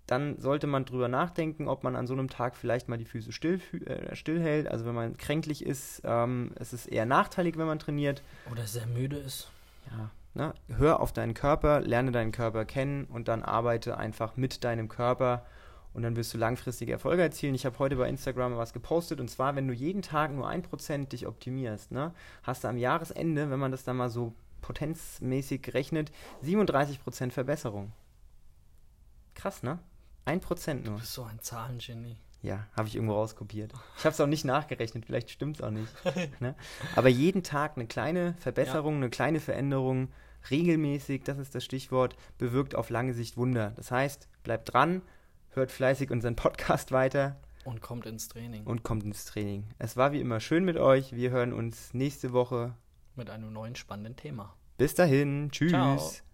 dann 0.07 0.39
sollte 0.39 0.67
man 0.67 0.85
drüber 0.85 1.09
nachdenken, 1.09 1.69
ob 1.69 1.83
man 1.83 1.97
an 1.97 2.07
so 2.07 2.13
einem 2.13 2.29
Tag 2.29 2.57
vielleicht 2.57 2.89
mal 2.89 2.99
die 2.99 3.07
Füße 3.07 3.33
still, 3.33 3.61
äh, 3.87 4.15
stillhält. 4.15 4.69
Also 4.69 4.85
wenn 4.85 4.95
man 4.95 5.17
kränklich 5.17 5.65
ist, 5.65 6.03
ähm, 6.05 6.53
es 6.57 6.73
ist 6.73 6.87
eher 6.87 7.07
nachteilig, 7.07 7.57
wenn 7.57 7.67
man 7.67 7.79
trainiert. 7.79 8.23
Oder 8.51 8.67
sehr 8.67 8.87
müde 8.87 9.17
ist. 9.17 9.51
Ja, 9.91 10.11
ne? 10.35 10.55
hör 10.77 11.01
auf 11.01 11.13
deinen 11.13 11.35
Körper, 11.35 11.81
lerne 11.81 12.13
deinen 12.13 12.33
Körper 12.33 12.65
kennen 12.65 13.05
und 13.05 13.29
dann 13.29 13.43
arbeite 13.43 13.97
einfach 13.97 14.37
mit 14.37 14.65
deinem 14.65 14.89
Körper 14.89 15.47
und 15.95 16.03
dann 16.03 16.17
wirst 16.17 16.35
du 16.35 16.39
langfristige 16.39 16.93
Erfolge 16.93 17.23
erzielen. 17.23 17.55
Ich 17.55 17.65
habe 17.65 17.79
heute 17.79 17.97
bei 17.97 18.09
Instagram 18.09 18.57
was 18.57 18.73
gepostet 18.73 19.21
und 19.21 19.31
zwar, 19.31 19.57
wenn 19.57 19.69
du 19.69 19.73
jeden 19.73 20.03
Tag 20.03 20.33
nur 20.33 20.49
ein 20.49 20.63
Prozent 20.63 21.13
dich 21.13 21.27
optimierst, 21.27 21.93
ne, 21.93 22.13
hast 22.43 22.65
du 22.65 22.69
am 22.69 22.77
Jahresende, 22.77 23.51
wenn 23.51 23.61
man 23.61 23.71
das 23.71 23.85
dann 23.85 23.97
mal 23.97 24.11
so 24.11 24.35
potenzmäßig 24.61 25.73
rechnet, 25.73 26.11
37% 26.43 27.31
Verbesserung. 27.31 27.93
Krass, 29.35 29.63
ne? 29.63 29.79
Ein 30.25 30.41
Prozent 30.41 30.85
nur. 30.85 30.95
Du 30.95 31.01
bist 31.01 31.13
so 31.13 31.25
ein 31.25 31.41
Zahlengenie. 31.41 32.17
Ja, 32.43 32.67
habe 32.77 32.89
ich 32.89 32.95
irgendwo 32.95 33.15
rauskopiert. 33.15 33.73
Ich 33.97 34.05
habe 34.05 34.13
es 34.13 34.21
auch 34.21 34.27
nicht 34.27 34.45
nachgerechnet, 34.45 35.07
vielleicht 35.07 35.31
stimmt 35.31 35.57
es 35.57 35.63
auch 35.63 35.71
nicht. 35.71 35.91
ne? 36.41 36.55
Aber 36.95 37.09
jeden 37.09 37.43
Tag 37.43 37.77
eine 37.77 37.87
kleine 37.87 38.35
Verbesserung, 38.39 38.95
ja. 38.95 39.01
eine 39.01 39.11
kleine 39.11 39.41
Veränderung, 39.41 40.09
regelmäßig, 40.51 41.23
das 41.25 41.39
ist 41.39 41.55
das 41.55 41.65
Stichwort, 41.65 42.17
bewirkt 42.37 42.75
auf 42.75 42.91
lange 42.91 43.15
Sicht 43.15 43.39
Wunder. 43.39 43.73
Das 43.77 43.91
heißt, 43.91 44.29
bleibt 44.43 44.73
dran, 44.73 45.01
hört 45.51 45.71
fleißig 45.71 46.11
unseren 46.11 46.37
Podcast 46.37 46.93
weiter. 46.93 47.41
Und 47.65 47.81
kommt 47.81 48.05
ins 48.05 48.29
Training. 48.29 48.65
Und 48.65 48.83
kommt 48.83 49.05
ins 49.05 49.25
Training. 49.25 49.65
Es 49.79 49.97
war 49.97 50.13
wie 50.13 50.21
immer 50.21 50.39
schön 50.39 50.67
mit 50.67 50.77
euch. 50.77 51.15
Wir 51.15 51.31
hören 51.31 51.55
uns 51.55 51.95
nächste 51.95 52.35
Woche 52.35 52.75
mit 53.17 53.31
einem 53.31 53.55
neuen 53.55 53.75
spannenden 53.75 54.17
Thema. 54.17 54.55
Bis 54.77 54.95
dahin. 54.95 55.51
Tschüss. 55.51 55.71
Ciao. 55.71 56.34